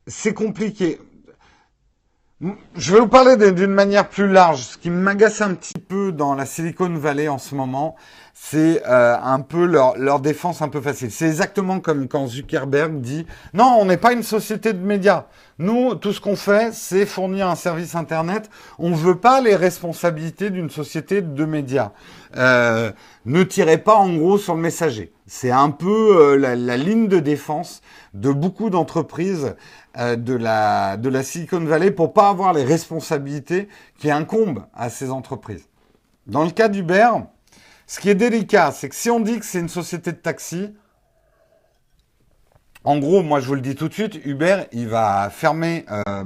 [0.07, 1.01] c'est compliqué.
[2.77, 4.61] Je vais vous parler d'une manière plus large.
[4.61, 7.97] Ce qui m'agace un petit peu dans la Silicon Valley en ce moment,
[8.35, 11.11] c'est euh, un peu leur, défense un peu facile.
[11.11, 13.25] C'est exactement comme quand Zuckerberg dit
[13.55, 15.25] non, on n'est pas une société de médias.
[15.59, 18.51] Nous, tout ce qu'on fait, c'est fournir un service internet.
[18.79, 21.93] On ne veut pas les responsabilités d'une société de médias.
[22.37, 22.93] Euh,
[23.25, 25.16] ne tirez pas en gros sur le messager.
[25.27, 27.83] C'est un peu euh, la, ligne de défense
[28.15, 29.57] de beaucoup d'entreprises
[29.99, 33.69] euh, de, la, Silicon Valley pour pas avoir les responsabilités
[33.99, 35.69] qui incombent à ces entreprises.
[36.29, 37.11] Dans le cas d'Uber,
[37.89, 40.73] ce qui est délicat, c'est que si on dit que c'est une société de taxi,
[42.85, 46.25] en gros, moi je vous le dis tout de suite, Uber, il va fermer, euh,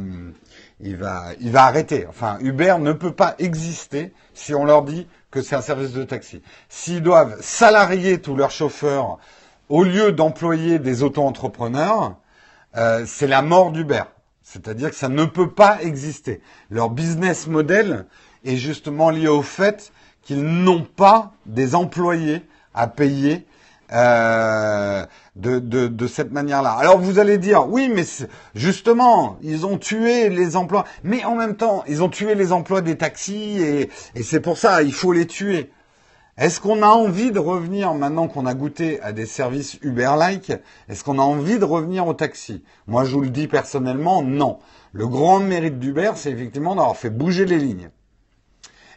[0.83, 2.07] il va, il va arrêter.
[2.09, 6.05] Enfin, Uber ne peut pas exister si on leur dit que c'est un service de
[6.05, 6.43] taxi.
[6.69, 9.19] S'ils doivent salarier tous leurs chauffeurs
[9.69, 12.17] au lieu d'employer des auto-entrepreneurs,
[12.77, 14.03] euh, c'est la mort d'Uber.
[14.43, 16.41] C'est-à-dire que ça ne peut pas exister.
[16.71, 18.07] Leur business model
[18.45, 22.43] est justement lié au fait qu'ils n'ont pas des employés
[22.75, 23.47] à payer
[23.93, 25.05] euh,
[25.37, 26.73] de, cette manière-là.
[26.73, 28.05] Alors vous allez dire, oui, mais
[28.55, 30.85] justement, ils ont tué les emplois.
[31.05, 34.59] Mais en même temps, ils ont tué les emplois des taxis et, et c'est pour
[34.59, 35.71] ça, il faut les tuer.
[36.41, 40.53] Est-ce qu'on a envie de revenir, maintenant qu'on a goûté à des services Uber-like,
[40.89, 44.59] est-ce qu'on a envie de revenir au taxi Moi, je vous le dis personnellement, non.
[44.93, 47.91] Le grand mérite d'Uber, c'est effectivement d'avoir fait bouger les lignes.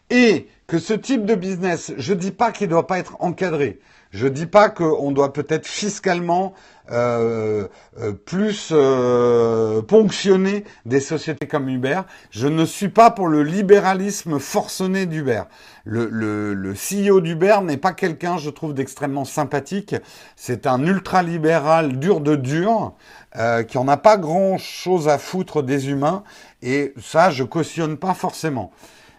[0.10, 3.18] Et que ce type de business, je ne dis pas qu'il ne doit pas être
[3.20, 3.82] encadré.
[4.14, 6.54] Je ne dis pas qu'on doit peut-être fiscalement
[6.92, 7.68] euh,
[8.00, 12.02] euh, plus euh, ponctionner des sociétés comme Uber.
[12.30, 15.42] Je ne suis pas pour le libéralisme forcené d'Uber.
[15.84, 19.96] Le, le, le CEO d'Uber n'est pas quelqu'un, je trouve, d'extrêmement sympathique.
[20.36, 22.94] C'est un ultra-libéral dur de dur,
[23.68, 26.24] qui en a pas grand-chose à foutre des humains.
[26.62, 28.72] Et ça, je cautionne pas forcément.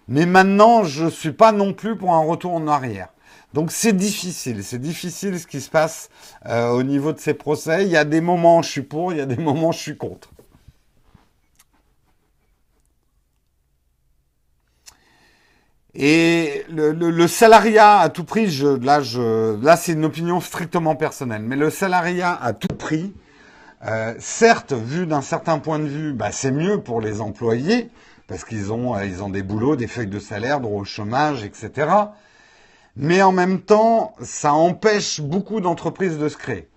[0.06, 3.08] Mais maintenant, je suis pas non plus pour un retour en arrière.
[3.54, 6.10] Donc c'est difficile, c'est difficile ce qui se passe
[6.46, 7.84] euh, au niveau de ces procès.
[7.84, 9.72] Il y a des moments où je suis pour, il y a des moments où
[9.72, 10.30] je suis contre.
[15.94, 18.48] Et le, salariat à tout prix,
[18.82, 23.14] là c'est une opinion strictement personnelle, mais le salariat à tout prix,
[23.86, 27.88] euh, certes, vu d'un certain point de vue, bah, c'est mieux pour les employés
[28.26, 31.44] parce qu'ils ont, euh, ils ont des boulots, des feuilles de salaire, droit au chômage,
[31.44, 31.86] etc
[32.96, 36.68] mais en même temps, ça empêche beaucoup d'entreprises de se créer.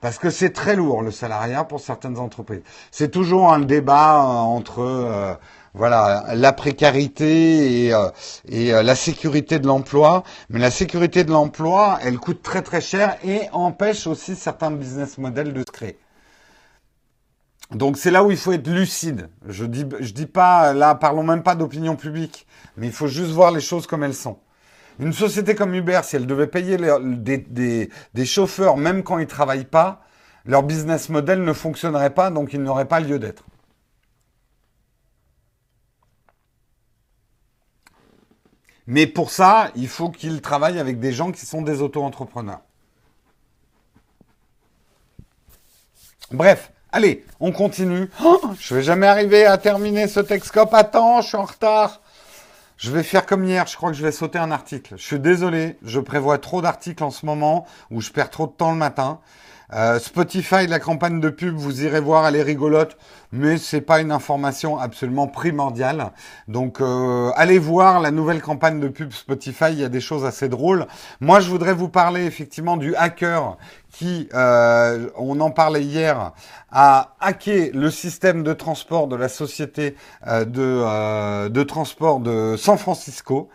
[0.00, 2.62] Parce que c'est très lourd le salariat pour certaines entreprises.
[2.92, 5.34] C'est toujours un débat euh, entre euh,
[5.74, 8.08] voilà la précarité et, euh,
[8.48, 10.22] et la sécurité de l'emploi.
[10.50, 15.18] Mais la sécurité de l'emploi, elle coûte très très cher et empêche aussi certains business
[15.18, 15.98] models de se créer.
[17.72, 19.28] Donc c'est là où il faut être lucide.
[19.46, 22.46] Je dis je dis pas là parlons même pas d'opinion publique,
[22.76, 24.38] mais il faut juste voir les choses comme elles sont.
[24.98, 29.64] Une société comme Uber, si elle devait payer des, chauffeurs même quand ils ne travaillent
[29.64, 30.02] pas,
[30.44, 33.44] leur business model ne fonctionnerait pas, donc il n'aurait pas lieu d'être.
[38.86, 42.62] Mais pour ça, il faut qu'ils travaillent avec des gens qui sont des auto-entrepreneurs.
[46.32, 48.10] Bref, allez, on continue.
[48.24, 50.72] Oh, je vais jamais arriver à terminer ce Texcope.
[50.72, 52.00] Attends, je suis en retard.
[52.78, 54.94] Je vais faire comme hier, je crois que je vais sauter un article.
[54.96, 58.52] Je suis désolé, je prévois trop d'articles en ce moment où je perds trop de
[58.52, 59.18] temps le matin.
[59.74, 62.96] Euh, Spotify, la campagne de pub, vous irez voir, elle est rigolote,
[63.32, 66.12] mais c'est pas une information absolument primordiale.
[66.48, 70.24] Donc euh, allez voir la nouvelle campagne de pub Spotify, il y a des choses
[70.24, 70.86] assez drôles.
[71.20, 73.58] Moi, je voudrais vous parler effectivement du hacker
[73.90, 76.32] qui, euh, on en parlait hier,
[76.70, 79.96] a hacké le système de transport de la société
[80.26, 83.48] de, de transport de San Francisco.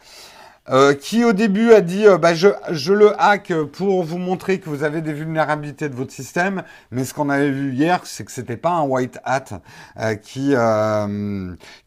[0.69, 4.61] Euh, qui au début a dit euh, bah, je, je, le hack pour vous montrer
[4.61, 8.23] que vous avez des vulnérabilités de votre système, mais ce qu'on avait vu hier, c'est
[8.23, 9.61] que c'était pas un white hat
[9.99, 10.53] euh, qui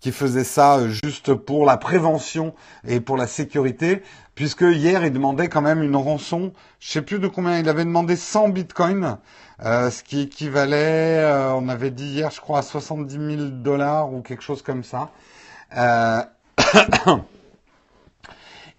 [0.01, 2.55] qui faisait ça juste pour la prévention
[2.87, 4.03] et pour la sécurité,
[4.35, 7.85] puisque hier il demandait quand même une rançon, je sais plus de combien il avait
[7.85, 9.17] demandé 100 bitcoins.
[9.63, 11.25] ce qui équivalait,
[11.55, 15.11] on avait dit hier, je crois, à 70 000 dollars ou quelque chose comme ça.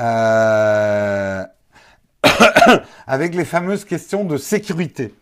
[3.06, 5.14] avec les fameuses questions de sécurité.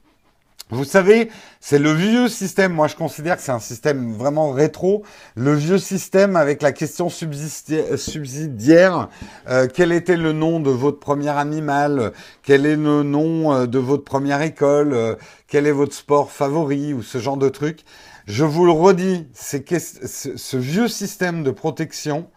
[0.70, 2.72] Vous savez, c'est le vieux système.
[2.72, 5.04] Moi, je considère que c'est un système vraiment rétro.
[5.36, 9.08] Le vieux système avec la question subsidiaire.
[9.48, 12.12] Euh, quel était le nom de votre premier animal?
[12.42, 14.92] Quel est le nom euh, de votre première école?
[14.92, 15.14] Euh,
[15.46, 16.94] Quel est votre sport favori?
[16.94, 17.84] Ou ce genre de trucs.
[18.26, 22.28] Je vous le redis, c'est ce vieux système de protection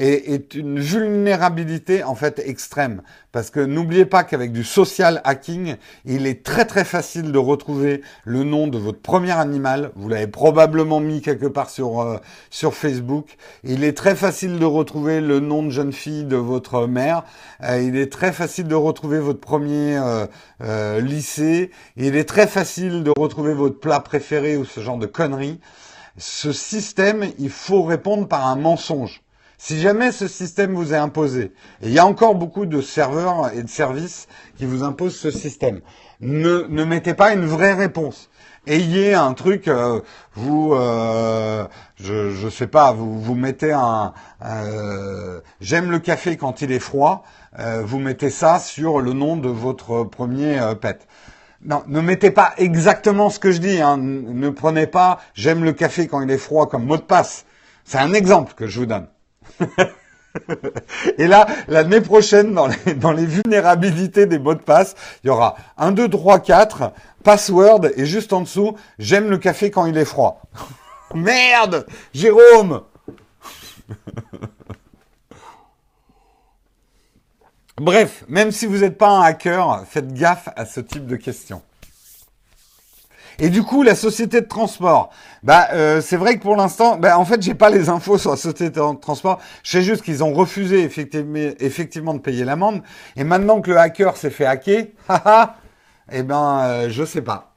[0.00, 3.02] est, une vulnérabilité en fait extrême.
[3.32, 8.02] Parce que n'oubliez pas qu'avec du social hacking, il est très très facile de retrouver
[8.24, 9.92] le nom de votre premier animal.
[9.94, 12.16] Vous l'avez probablement mis quelque part sur, euh,
[12.50, 13.36] sur Facebook.
[13.62, 17.24] Il est très facile de retrouver le nom de jeune fille de votre mère.
[17.62, 20.00] Euh, il est très facile de retrouver votre premier
[20.60, 21.70] euh, lycée.
[21.96, 25.60] Il est très facile de retrouver votre plat préféré ou ce genre de conneries.
[26.16, 29.22] Ce système, il faut répondre par un mensonge.
[29.62, 31.52] Si jamais ce système vous est imposé,
[31.82, 35.30] et il y a encore beaucoup de serveurs et de services qui vous imposent ce
[35.30, 35.82] système,
[36.22, 38.30] ne, mettez pas une vraie réponse.
[38.66, 40.00] Ayez un truc, euh,
[40.32, 46.72] vous, euh, je, je sais pas, vous, mettez un, euh, j'aime le café quand il
[46.72, 47.22] est froid,
[47.82, 51.06] vous mettez ça sur le nom de votre premier pet.
[51.62, 53.82] Non, ne mettez pas exactement ce que je dis.
[53.82, 53.98] Hein.
[53.98, 57.44] Ne prenez pas j'aime le café quand il est froid comme mot de passe.
[57.84, 59.06] C'est un exemple que je vous donne.
[61.18, 62.68] Et là, l'année prochaine, dans
[63.12, 64.94] les, vulnérabilités des mots de passe,
[65.24, 66.92] il y aura 1, 2, 3, 4,
[67.24, 70.42] password, et juste en dessous, j'aime le café quand il est froid.
[71.14, 72.82] Merde Jérôme
[77.76, 81.62] Bref, même si vous n'êtes pas un hacker, faites gaffe à ce type de questions.
[83.42, 85.08] Et du coup, la société de transport,
[85.42, 88.30] bah, euh, c'est vrai que pour l'instant, bah, en fait, j'ai pas les infos sur
[88.30, 89.40] la société de transport.
[89.62, 92.82] Je sais juste qu'ils ont refusé effectivement, de payer l'amende.
[93.16, 95.56] Et maintenant que le hacker s'est fait hacker, haha,
[96.12, 97.49] eh ben, euh, je sais pas.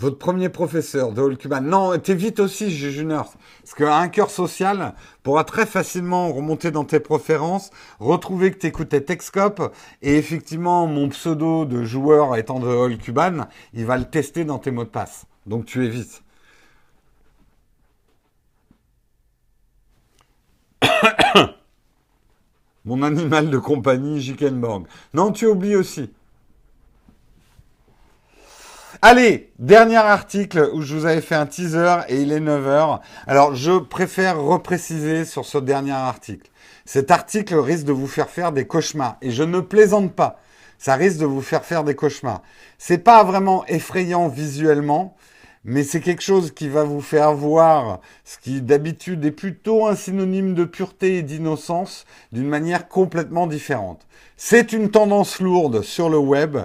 [0.00, 1.60] Votre premier professeur de Cuban.
[1.60, 3.34] Non, t'évites aussi, Junior.
[3.62, 9.74] Parce qu'un cœur social pourra très facilement remonter dans tes préférences, retrouver que t'écoutais Texcop,
[10.00, 14.70] et effectivement, mon pseudo de joueur étant de Cuban, il va le tester dans tes
[14.70, 15.26] mots de passe.
[15.44, 16.22] Donc tu évites.
[22.86, 24.86] Mon animal de compagnie, Jikenborg.
[25.12, 26.10] Non, tu oublies aussi.
[29.02, 33.00] Allez, dernier article où je vous avais fait un teaser et il est 9h.
[33.26, 36.50] Alors, je préfère repréciser sur ce dernier article.
[36.84, 39.16] Cet article risque de vous faire faire des cauchemars.
[39.22, 40.38] Et je ne plaisante pas.
[40.76, 42.42] Ça risque de vous faire faire des cauchemars.
[42.76, 45.16] C'est pas vraiment effrayant visuellement,
[45.64, 49.96] mais c'est quelque chose qui va vous faire voir ce qui d'habitude est plutôt un
[49.96, 54.06] synonyme de pureté et d'innocence d'une manière complètement différente.
[54.36, 56.58] C'est une tendance lourde sur le web.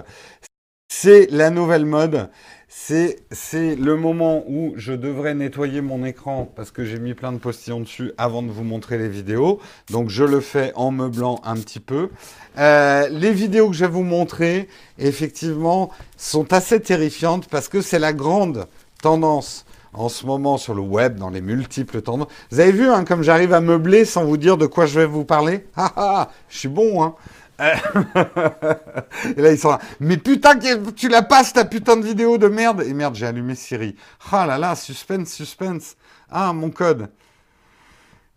[0.88, 2.30] C'est la nouvelle mode.
[2.68, 3.16] C'est,
[3.54, 7.80] le moment où je devrais nettoyer mon écran parce que j'ai mis plein de postillons
[7.80, 9.60] dessus avant de vous montrer les vidéos.
[9.90, 12.10] Donc je le fais en meublant un petit peu.
[12.58, 14.68] Euh, les vidéos que je vais vous montrer,
[14.98, 18.66] effectivement, sont assez terrifiantes parce que c'est la grande
[19.02, 22.28] tendance en ce moment sur le web, dans les multiples tendances.
[22.50, 25.06] Vous avez vu, hein, comme j'arrive à meubler sans vous dire de quoi je vais
[25.06, 25.66] vous parler?
[25.76, 27.14] Ah ah, je suis bon, hein
[27.60, 29.80] et là, ils sont là.
[30.00, 30.58] Mais putain,
[30.94, 32.82] tu la passes ta putain de vidéo de merde.
[32.82, 33.96] Et merde, j'ai allumé Siri.
[34.30, 35.96] Ah là là, suspense, suspense.
[36.28, 37.08] Ah, mon code.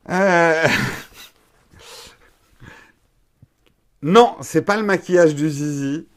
[0.09, 0.67] Euh...
[4.01, 6.07] Non, c'est pas le maquillage du zizi.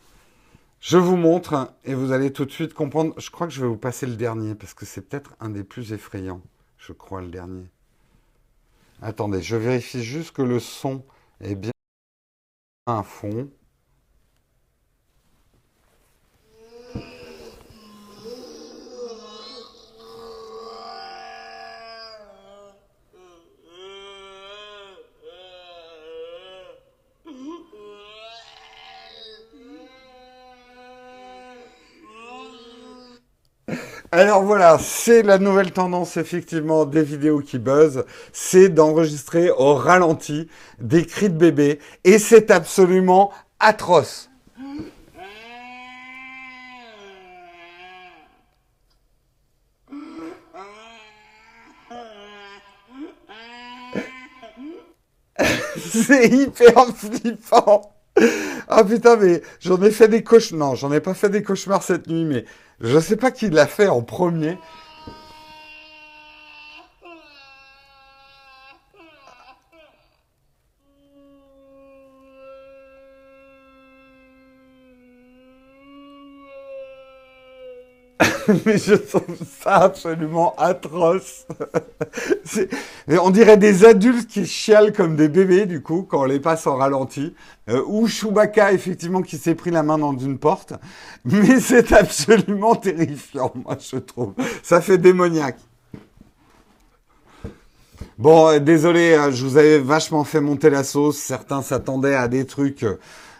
[0.78, 3.12] Je vous montre et vous allez tout de suite comprendre.
[3.18, 5.64] Je crois que je vais vous passer le dernier parce que c'est peut-être un des
[5.64, 6.42] plus effrayants.
[6.78, 7.64] Je crois le dernier.
[9.00, 11.05] Attendez, je vérifie juste que le son
[11.40, 11.72] est bien
[12.86, 13.02] à
[34.14, 40.48] Alors voilà, c'est la nouvelle tendance effectivement des vidéos qui buzzent, c'est d'enregistrer au ralenti
[40.78, 44.28] des cris de bébé et c'est absolument atroce.
[55.90, 58.01] c'est hyper flippant.
[58.68, 60.70] Ah putain, mais j'en ai fait des cauchemars.
[60.70, 62.44] Non, j'en ai pas fait des cauchemars cette nuit, mais
[62.80, 64.58] je sais pas qui l'a fait en premier.
[78.66, 81.47] mais je trouve ça absolument atroce.
[83.09, 86.76] on dirait des adultes qui chialent comme des bébés, du coup, quand les passe en
[86.76, 87.34] ralenti.
[87.68, 90.72] Euh, ou Chewbacca, effectivement, qui s'est pris la main dans une porte.
[91.24, 94.34] Mais c'est absolument terrifiant, moi, je trouve.
[94.62, 95.59] Ça fait démoniaque.
[98.18, 101.18] Bon, euh, désolé, euh, je vous avais vachement fait monter la sauce.
[101.18, 102.84] Certains s'attendaient à des trucs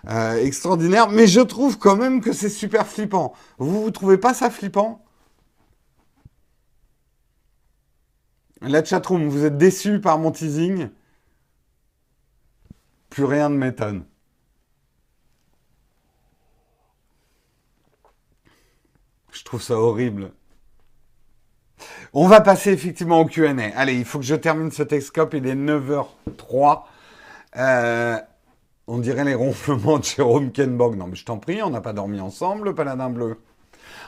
[0.09, 3.35] extraordinaire, mais je trouve quand même que c'est super flippant.
[3.59, 5.05] Vous, vous trouvez pas ça flippant?
[8.61, 10.89] La chatroom, vous êtes déçu par mon teasing?
[13.11, 14.05] Plus rien ne m'étonne.
[19.33, 20.33] Je trouve ça horrible.
[22.13, 23.77] On va passer effectivement au Q&A.
[23.77, 25.35] Allez, il faut que je termine ce Texcope.
[25.35, 26.85] Il est 9h03.
[27.57, 28.19] Euh,
[28.87, 30.97] on dirait les ronflements de Jérôme Kenborg.
[30.97, 33.37] Non, mais je t'en prie, on n'a pas dormi ensemble, le paladin bleu.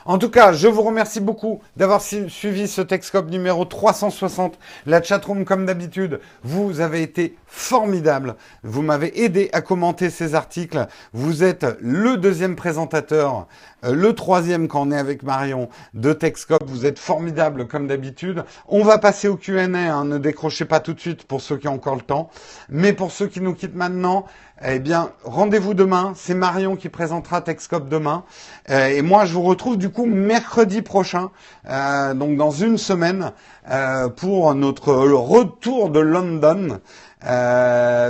[0.07, 4.59] En tout cas, je vous remercie beaucoup d'avoir suivi ce Texcope numéro 360.
[4.85, 8.35] La chatroom, comme d'habitude, vous avez été formidable.
[8.61, 10.85] Vous m'avez aidé à commenter ces articles.
[11.13, 13.47] Vous êtes le deuxième présentateur,
[13.83, 16.65] euh, le troisième quand on est avec Marion de Texcope.
[16.67, 18.43] Vous êtes formidable comme d'habitude.
[18.67, 19.65] On va passer au Q&A.
[19.65, 20.05] Hein.
[20.05, 22.29] Ne décrochez pas tout de suite pour ceux qui ont encore le temps.
[22.69, 24.27] Mais pour ceux qui nous quittent maintenant,
[24.63, 26.13] eh bien, rendez-vous demain.
[26.15, 28.23] C'est Marion qui présentera Texcop demain.
[28.69, 31.31] Euh, et moi, je vous retrouve du coup mercredi prochain,
[31.69, 33.33] euh, donc dans une semaine,
[33.69, 36.79] euh, pour notre retour de London.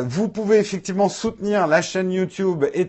[0.08, 2.88] vous pouvez effectivement soutenir la chaîne YouTube et,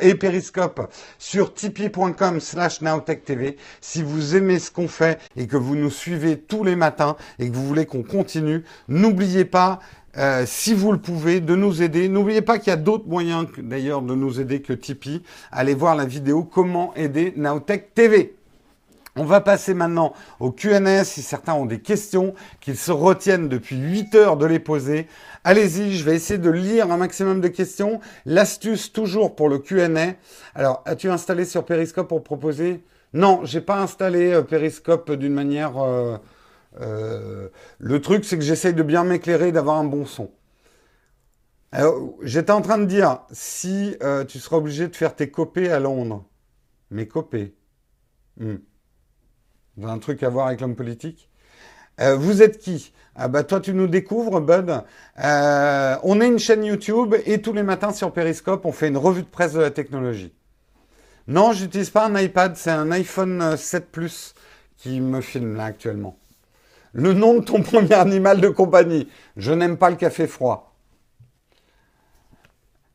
[0.00, 5.76] et Periscope sur tipeee.com slash nowtechtv si vous aimez ce qu'on fait et que vous
[5.76, 8.64] nous suivez tous les matins et que vous voulez qu'on continue.
[8.88, 9.80] N'oubliez pas,
[10.16, 12.08] euh, si vous le pouvez, de nous aider.
[12.08, 15.22] N'oubliez pas qu'il y a d'autres moyens d'ailleurs de nous aider que Tipeee.
[15.50, 18.34] Allez voir la vidéo Comment aider Nowtech TV.
[19.16, 23.76] On va passer maintenant au Q&A si certains ont des questions, qu'ils se retiennent depuis
[23.76, 25.06] 8 heures de les poser.
[25.44, 28.00] Allez-y, je vais essayer de lire un maximum de questions.
[28.26, 30.14] L'astuce toujours pour le Q&A.
[30.56, 32.82] Alors, as-tu installé sur Periscope pour proposer?
[33.12, 36.16] Non, j'ai pas installé euh, Periscope d'une manière euh,
[36.80, 37.48] euh,
[37.78, 40.30] le truc, c'est que j'essaye de bien m'éclairer, d'avoir un bon son.
[42.22, 45.80] J'étais en train de dire, si euh, tu seras obligé de faire tes copées à
[45.80, 46.24] Londres,
[46.90, 47.56] mes copées,
[48.38, 48.56] hmm.
[49.76, 51.28] Vous un truc à voir avec l'homme politique
[52.00, 52.92] euh, Vous êtes qui?
[53.16, 54.70] Ah bah toi tu nous découvres Bud.
[55.16, 59.22] on est une chaîne YouTube et tous les matins sur Periscope on fait une revue
[59.22, 60.32] de presse de la technologie.
[61.26, 64.34] Non, j'utilise pas un iPad, c'est un iPhone 7 Plus
[64.76, 66.16] qui me filme là actuellement.
[66.94, 69.08] Le nom de ton premier animal de compagnie.
[69.36, 70.76] Je n'aime pas le café froid.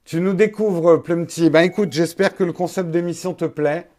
[0.06, 1.50] Tu nous découvres, Plumty.
[1.50, 3.90] Ben écoute, j'espère que le concept d'émission te plaît.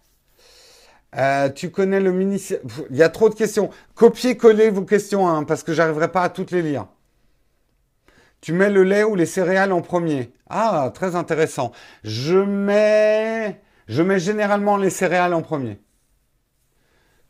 [1.17, 2.43] Euh, tu connais le mini...
[2.89, 3.69] Il y a trop de questions.
[3.95, 6.87] Copiez-coller vos questions, hein, parce que j'arriverai pas à toutes les lire.
[8.41, 10.33] Tu mets le lait ou les céréales en premier.
[10.49, 11.73] Ah, très intéressant.
[12.05, 13.61] Je mets...
[13.87, 15.79] Je mets généralement les céréales en premier.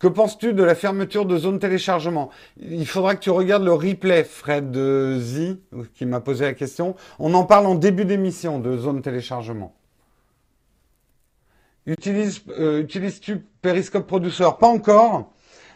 [0.00, 4.24] Que penses-tu de la fermeture de zone téléchargement Il faudra que tu regardes le replay,
[4.24, 5.58] Fred Z,
[5.92, 6.96] qui m'a posé la question.
[7.18, 9.76] On en parle en début d'émission de zone téléchargement.
[11.84, 14.48] Utilise, euh, utilises-tu Periscope Producer?
[14.58, 15.32] Pas encore.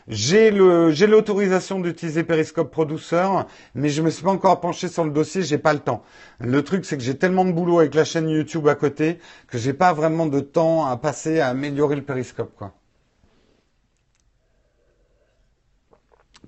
[0.08, 3.28] J'ai l'autorisation d'utiliser Periscope Producer,
[3.74, 6.02] mais je me suis pas encore penché sur le dossier, j'ai pas le temps.
[6.40, 9.18] Le truc, c'est que j'ai tellement de boulot avec la chaîne YouTube à côté
[9.48, 12.72] que j'ai pas vraiment de temps à passer à améliorer le Periscope, quoi.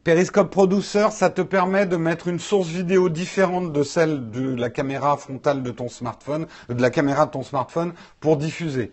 [0.06, 4.70] Periscope Producer, ça te permet de mettre une source vidéo différente de celle de la
[4.70, 8.92] caméra frontale de ton smartphone, de la caméra de ton smartphone pour diffuser.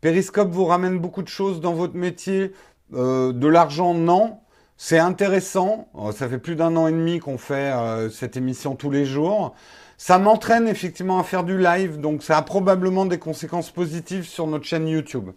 [0.00, 2.52] Periscope vous ramène beaucoup de choses dans votre métier.
[2.94, 4.40] Euh, de l'argent, non.
[4.76, 5.86] C'est intéressant.
[5.94, 9.04] Euh, ça fait plus d'un an et demi qu'on fait euh, cette émission tous les
[9.04, 9.54] jours.
[9.98, 14.48] Ça m'entraîne effectivement à faire du live, donc ça a probablement des conséquences positives sur
[14.48, 15.30] notre chaîne YouTube.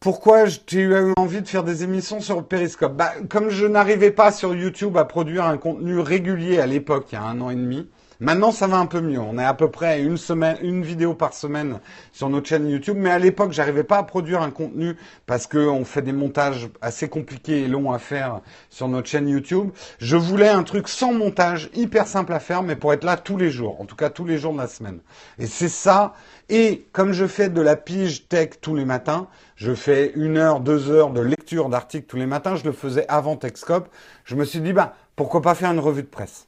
[0.00, 4.30] Pourquoi j'ai eu envie de faire des émissions sur Periscope bah, Comme je n'arrivais pas
[4.30, 7.56] sur YouTube à produire un contenu régulier à l'époque, il y a un an et
[7.56, 7.88] demi,
[8.20, 9.20] Maintenant, ça va un peu mieux.
[9.20, 11.78] On est à peu près une semaine, une vidéo par semaine
[12.10, 12.96] sur notre chaîne YouTube.
[12.98, 14.96] Mais à l'époque, j'arrivais pas à produire un contenu
[15.26, 18.40] parce qu'on fait des montages assez compliqués et longs à faire
[18.70, 19.70] sur notre chaîne YouTube.
[20.00, 23.36] Je voulais un truc sans montage, hyper simple à faire, mais pour être là tous
[23.36, 23.80] les jours.
[23.80, 24.98] En tout cas, tous les jours de la semaine.
[25.38, 26.14] Et c'est ça.
[26.48, 30.58] Et comme je fais de la pige tech tous les matins, je fais une heure,
[30.58, 32.56] deux heures de lecture d'articles tous les matins.
[32.56, 33.88] Je le faisais avant Techscope.
[34.24, 36.47] Je me suis dit, bah, pourquoi pas faire une revue de presse?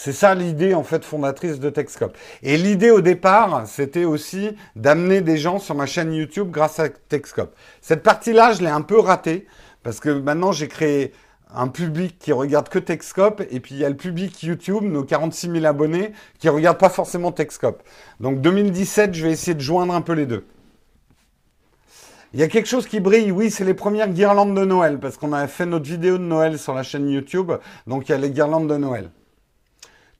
[0.00, 2.16] C'est ça l'idée en fait fondatrice de Techscope.
[2.44, 6.88] Et l'idée au départ, c'était aussi d'amener des gens sur ma chaîne YouTube grâce à
[6.88, 7.52] Techscope.
[7.80, 9.48] Cette partie-là, je l'ai un peu ratée
[9.82, 11.12] parce que maintenant j'ai créé
[11.52, 15.02] un public qui regarde que Techscope et puis il y a le public YouTube, nos
[15.02, 17.82] 46 000 abonnés, qui regardent pas forcément Techscope.
[18.20, 20.46] Donc 2017, je vais essayer de joindre un peu les deux.
[22.34, 25.16] Il y a quelque chose qui brille, oui, c'est les premières guirlandes de Noël, parce
[25.16, 27.50] qu'on a fait notre vidéo de Noël sur la chaîne YouTube,
[27.88, 29.10] donc il y a les guirlandes de Noël.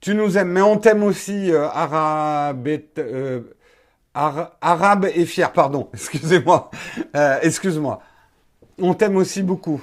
[0.01, 3.41] Tu nous aimes, mais on t'aime aussi, euh, arabe, et, euh,
[4.13, 6.71] arabe et fier, pardon, excusez-moi,
[7.15, 8.01] euh, excuse-moi.
[8.77, 9.81] On t'aime aussi beaucoup.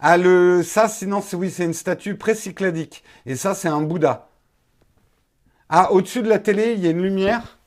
[0.00, 3.04] Ah, le, ça, sinon, c'est, oui, c'est une statue précycladique.
[3.26, 4.28] Et ça, c'est un Bouddha.
[5.68, 7.58] Ah, au-dessus de la télé, il y a une lumière.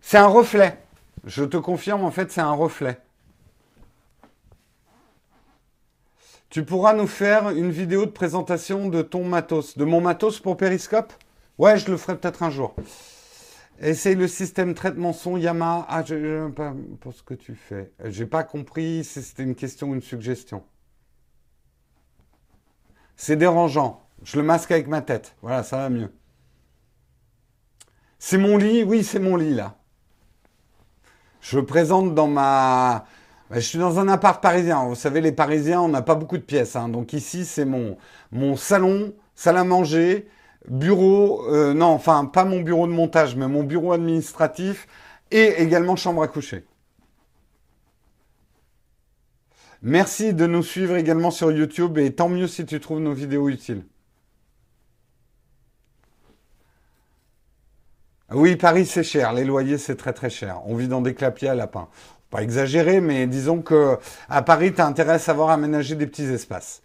[0.00, 0.78] C'est un reflet.
[1.24, 3.00] Je te confirme, en fait, c'est un reflet.
[6.52, 10.58] Tu pourras nous faire une vidéo de présentation de ton matos, de mon matos pour
[10.58, 11.10] Periscope?
[11.56, 12.76] Ouais, je le ferai peut-être un jour.
[13.80, 15.86] Essaye le système traitement son Yamaha.
[15.88, 17.90] Ah, je, pas pour ce que tu fais.
[18.04, 20.62] J'ai pas compris si c'était une question ou une suggestion.
[23.16, 24.06] C'est dérangeant.
[24.22, 25.34] Je le masque avec ma tête.
[25.40, 26.12] Voilà, ça va mieux.
[28.18, 28.84] C'est mon lit?
[28.84, 29.78] Oui, c'est mon lit là.
[31.40, 33.06] Je le présente dans ma
[33.52, 34.82] bah, je suis dans un appart parisien.
[34.86, 36.74] Vous savez, les Parisiens, on n'a pas beaucoup de pièces.
[36.74, 36.88] Hein.
[36.88, 37.98] Donc ici, c'est mon,
[38.56, 40.26] salon, salle à manger,
[40.70, 44.88] bureau, euh, non, enfin, pas mon bureau de montage, mais mon bureau administratif
[45.30, 46.64] et également chambre à coucher.
[49.82, 53.50] Merci de nous suivre également sur YouTube et tant mieux si tu trouves nos vidéos
[53.50, 53.84] utiles.
[58.30, 60.62] Oui, Paris c'est cher, les loyers c'est très très cher.
[60.64, 61.88] On vit dans des clapiers à lapin
[62.32, 66.24] pas exagéré, mais disons que à Paris, tu as intérêt à savoir aménager des petits
[66.24, 66.82] espaces.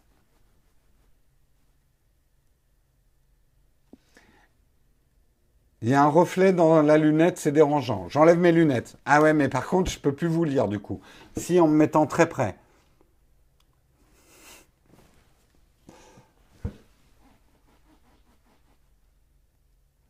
[5.81, 8.09] Il y a un reflet dans la lunette, c'est dérangeant.
[8.09, 8.97] J'enlève mes lunettes.
[9.05, 10.99] Ah ouais, mais par contre, je peux plus vous lire du coup.
[11.37, 12.55] Si en me mettant très près.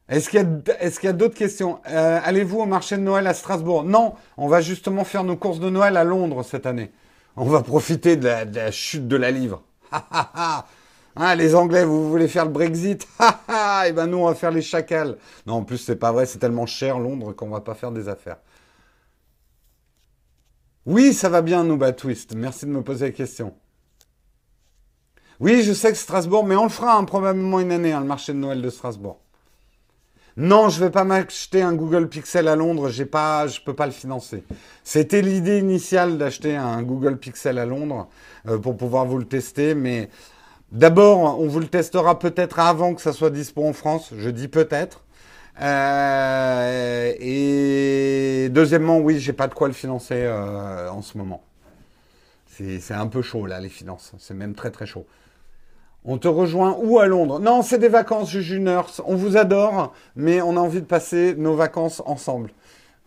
[0.10, 1.80] Est-ce qu'il y a, d'autres questions?
[1.90, 3.84] Euh, Allez-vous au marché de Noël à Strasbourg?
[3.84, 6.92] Non, on va justement faire nos courses de Noël à Londres cette année.
[7.36, 9.64] On va profiter de la, chute de la livre.
[9.92, 13.08] hein, les Anglais, vous voulez faire le Brexit?
[13.86, 15.18] Eh ben nous, on va faire les chacals.
[15.46, 18.10] Non, en plus, c'est pas vrai, c'est tellement cher Londres qu'on va pas faire des
[18.10, 18.38] affaires.
[20.86, 22.34] Oui, ça va bien, Nouba Twist.
[22.36, 23.54] Merci de me poser la question.
[25.40, 28.08] Oui, je sais que Strasbourg, mais on le fera hein, probablement une année, hein, le
[28.08, 29.20] marché de Noël de Strasbourg.
[30.38, 33.88] Non, je vais pas m'acheter un Google Pixel à Londres, j'ai pas, je peux pas
[33.88, 34.44] le financer.
[34.84, 38.08] C'était l'idée initiale d'acheter un Google Pixel à Londres
[38.48, 40.10] euh, pour pouvoir vous le tester, mais
[40.72, 44.14] d'abord, on vous le testera peut-être avant que ça soit dispo en France.
[44.16, 45.04] Je dis peut-être.
[45.60, 51.44] Euh, et deuxièmement, oui, j'ai pas de quoi le financer euh, en ce moment.
[52.46, 54.14] C'est un peu chaud là, les finances.
[54.20, 55.08] C'est même très très chaud.
[56.10, 57.42] On te rejoint où à Londres?
[57.42, 59.02] Non, c'est des vacances, Juju Nurse.
[59.06, 62.52] On vous adore, mais on a envie de passer nos vacances ensemble.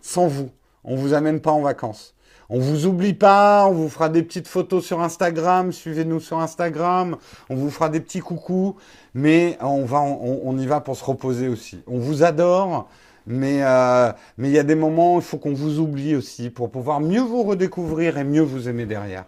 [0.03, 0.51] Sans vous.
[0.85, 2.15] On vous amène pas en vacances.
[2.51, 7.17] On vous oublie pas, on vous fera des petites photos sur Instagram, suivez-nous sur Instagram,
[7.49, 8.75] on vous fera des petits coucous,
[9.15, 11.83] mais on, va, on, y va pour se reposer aussi.
[11.87, 12.89] On vous adore,
[13.27, 16.51] Mais euh, mais il y a des moments où il faut qu'on vous oublie aussi
[16.51, 19.25] pour pouvoir mieux vous redécouvrir et mieux vous aimer derrière.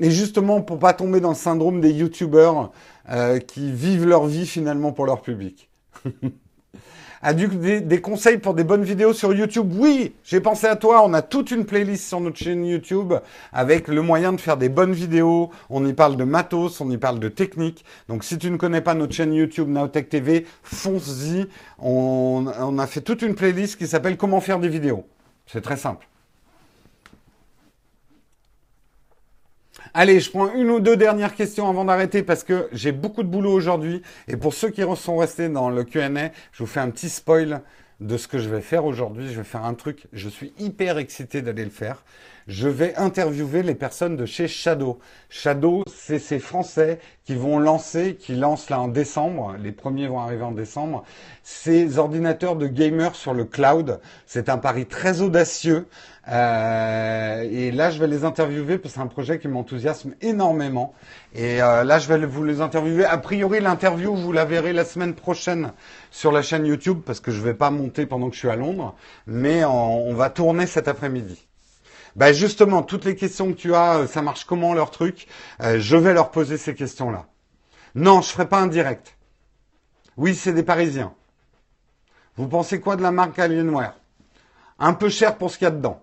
[0.00, 2.72] Et justement, pour pas tomber dans le syndrome des youtubeurs
[3.10, 5.68] euh, qui vivent leur vie finalement pour leur public.
[7.26, 9.72] A du, des, conseils pour des bonnes vidéos sur YouTube?
[9.78, 11.02] Oui, j'ai pensé à toi.
[11.06, 13.14] On a toute une playlist sur notre chaîne YouTube
[13.50, 15.48] avec le moyen de faire des bonnes vidéos.
[15.70, 17.82] On y parle de matos, on y parle de technique.
[18.08, 21.46] Donc si tu ne connais pas notre chaîne YouTube Nowtech TV, fonce-y.
[21.78, 25.06] On, on a fait toute une playlist qui s'appelle Comment faire des vidéos.
[25.46, 26.06] C'est très simple.
[29.96, 33.28] Allez, je prends une ou deux dernières questions avant d'arrêter parce que j'ai beaucoup de
[33.28, 34.02] boulot aujourd'hui.
[34.26, 36.08] Et pour ceux qui sont restés dans le QA,
[36.50, 37.62] je vous fais un petit spoil
[38.00, 39.28] de ce que je vais faire aujourd'hui.
[39.28, 42.02] Je vais faire un truc, je suis hyper excité d'aller le faire.
[42.46, 44.98] Je vais interviewer les personnes de chez Shadow.
[45.30, 50.20] Shadow, c'est ces Français qui vont lancer, qui lancent là en décembre, les premiers vont
[50.20, 51.04] arriver en décembre,
[51.42, 53.98] ces ordinateurs de gamers sur le cloud.
[54.26, 55.86] C'est un pari très audacieux.
[56.28, 60.92] Euh, et là, je vais les interviewer parce que c'est un projet qui m'enthousiasme énormément.
[61.34, 63.06] Et euh, là, je vais vous les interviewer.
[63.06, 65.72] A priori, l'interview, vous la verrez la semaine prochaine
[66.10, 68.56] sur la chaîne YouTube parce que je vais pas monter pendant que je suis à
[68.56, 68.94] Londres,
[69.26, 71.43] mais on, on va tourner cet après-midi.
[72.16, 75.26] Ben justement, toutes les questions que tu as, euh, ça marche comment leur truc?
[75.60, 77.26] Euh, Je vais leur poser ces questions-là.
[77.94, 79.16] Non, je ferai pas un direct.
[80.16, 81.14] Oui, c'est des Parisiens.
[82.36, 83.94] Vous pensez quoi de la marque Alienware?
[84.78, 86.02] Un peu cher pour ce qu'il y a dedans.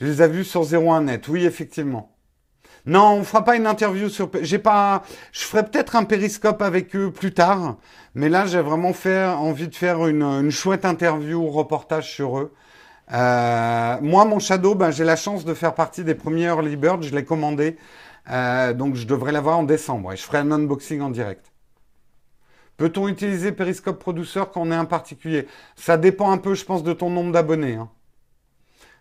[0.00, 1.26] Je les ai vus sur 01 net.
[1.26, 2.13] Oui, effectivement.
[2.86, 4.30] Non, on fera pas une interview sur.
[4.42, 5.02] J'ai pas.
[5.32, 7.76] Je ferai peut-être un périscope avec eux plus tard,
[8.14, 12.38] mais là j'ai vraiment fait envie de faire une, une chouette interview ou reportage sur
[12.38, 12.52] eux.
[13.12, 17.02] Euh, moi, mon Shadow, ben, j'ai la chance de faire partie des premiers early birds.
[17.02, 17.76] Je l'ai commandé,
[18.30, 21.52] euh, donc je devrais l'avoir en décembre et je ferai un unboxing en direct.
[22.76, 25.46] Peut-on utiliser Periscope Producer quand on est un particulier?
[25.76, 27.76] Ça dépend un peu, je pense, de ton nombre d'abonnés.
[27.76, 27.88] Hein.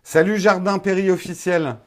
[0.03, 1.77] Salut Jardin Péri officiel.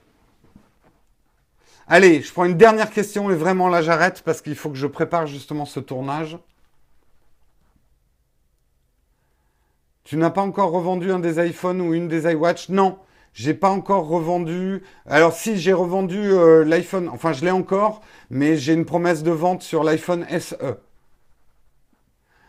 [1.88, 4.88] Allez, je prends une dernière question et vraiment là j'arrête parce qu'il faut que je
[4.88, 6.36] prépare justement ce tournage.
[10.02, 12.70] Tu n'as pas encore revendu un des iPhones ou une des iWatch?
[12.70, 12.98] Non,
[13.34, 14.82] j'ai pas encore revendu.
[15.06, 18.00] Alors si j'ai revendu euh, l'iPhone, enfin je l'ai encore,
[18.30, 20.56] mais j'ai une promesse de vente sur l'iPhone SE.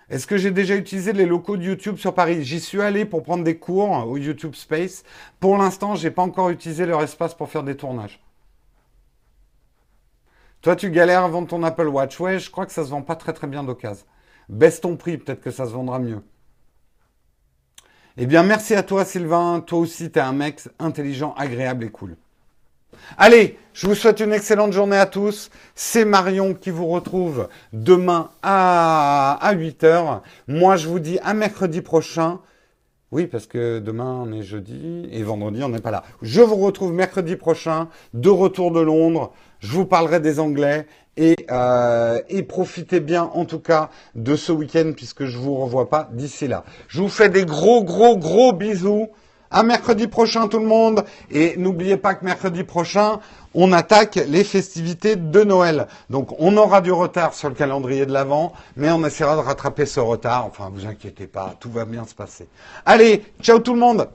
[0.09, 2.43] Est-ce que j'ai déjà utilisé les locaux de YouTube sur Paris?
[2.43, 5.03] J'y suis allé pour prendre des cours au YouTube Space.
[5.39, 8.19] Pour l'instant, j'ai pas encore utilisé leur espace pour faire des tournages.
[10.67, 12.19] Toi, tu galères à vendre ton Apple Watch.
[12.19, 14.03] Ouais, je crois que ça se vend pas très très bien d'occasion.
[14.49, 16.21] Baisse ton prix, peut-être que ça se vendra mieux.
[18.17, 19.63] Eh bien, merci à toi, Sylvain.
[19.65, 22.17] Toi aussi, tu es un mec intelligent, agréable et cool.
[23.17, 25.51] Allez, je vous souhaite une excellente journée à tous.
[25.73, 30.19] C'est Marion qui vous retrouve demain à, 8h.
[30.49, 32.41] Moi, je vous dis à mercredi prochain.
[33.13, 36.03] Oui, parce que demain on est jeudi et vendredi on n'est pas là.
[36.21, 39.31] Je vous retrouve mercredi prochain, de retour de Londres.
[39.59, 44.51] Je vous parlerai des Anglais et, euh, et profitez bien en tout cas de ce
[44.51, 46.63] week-end puisque je vous revois pas d'ici là.
[46.87, 49.07] Je vous fais des gros gros gros bisous.
[49.49, 51.05] À mercredi prochain tout le monde.
[51.31, 53.19] Et n'oubliez pas que mercredi prochain,
[53.53, 55.87] on attaque les festivités de Noël.
[56.09, 59.85] Donc on aura du retard sur le calendrier de l'Avent, mais on essaiera de rattraper
[59.85, 60.45] ce retard.
[60.45, 62.49] Enfin, vous inquiétez pas, tout va bien se passer.
[62.85, 64.09] Allez, ciao tout le monde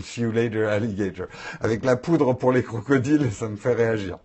[0.00, 1.26] See you later, alligator.
[1.60, 4.18] Avec la poudre pour les crocodiles, ça me fait réagir.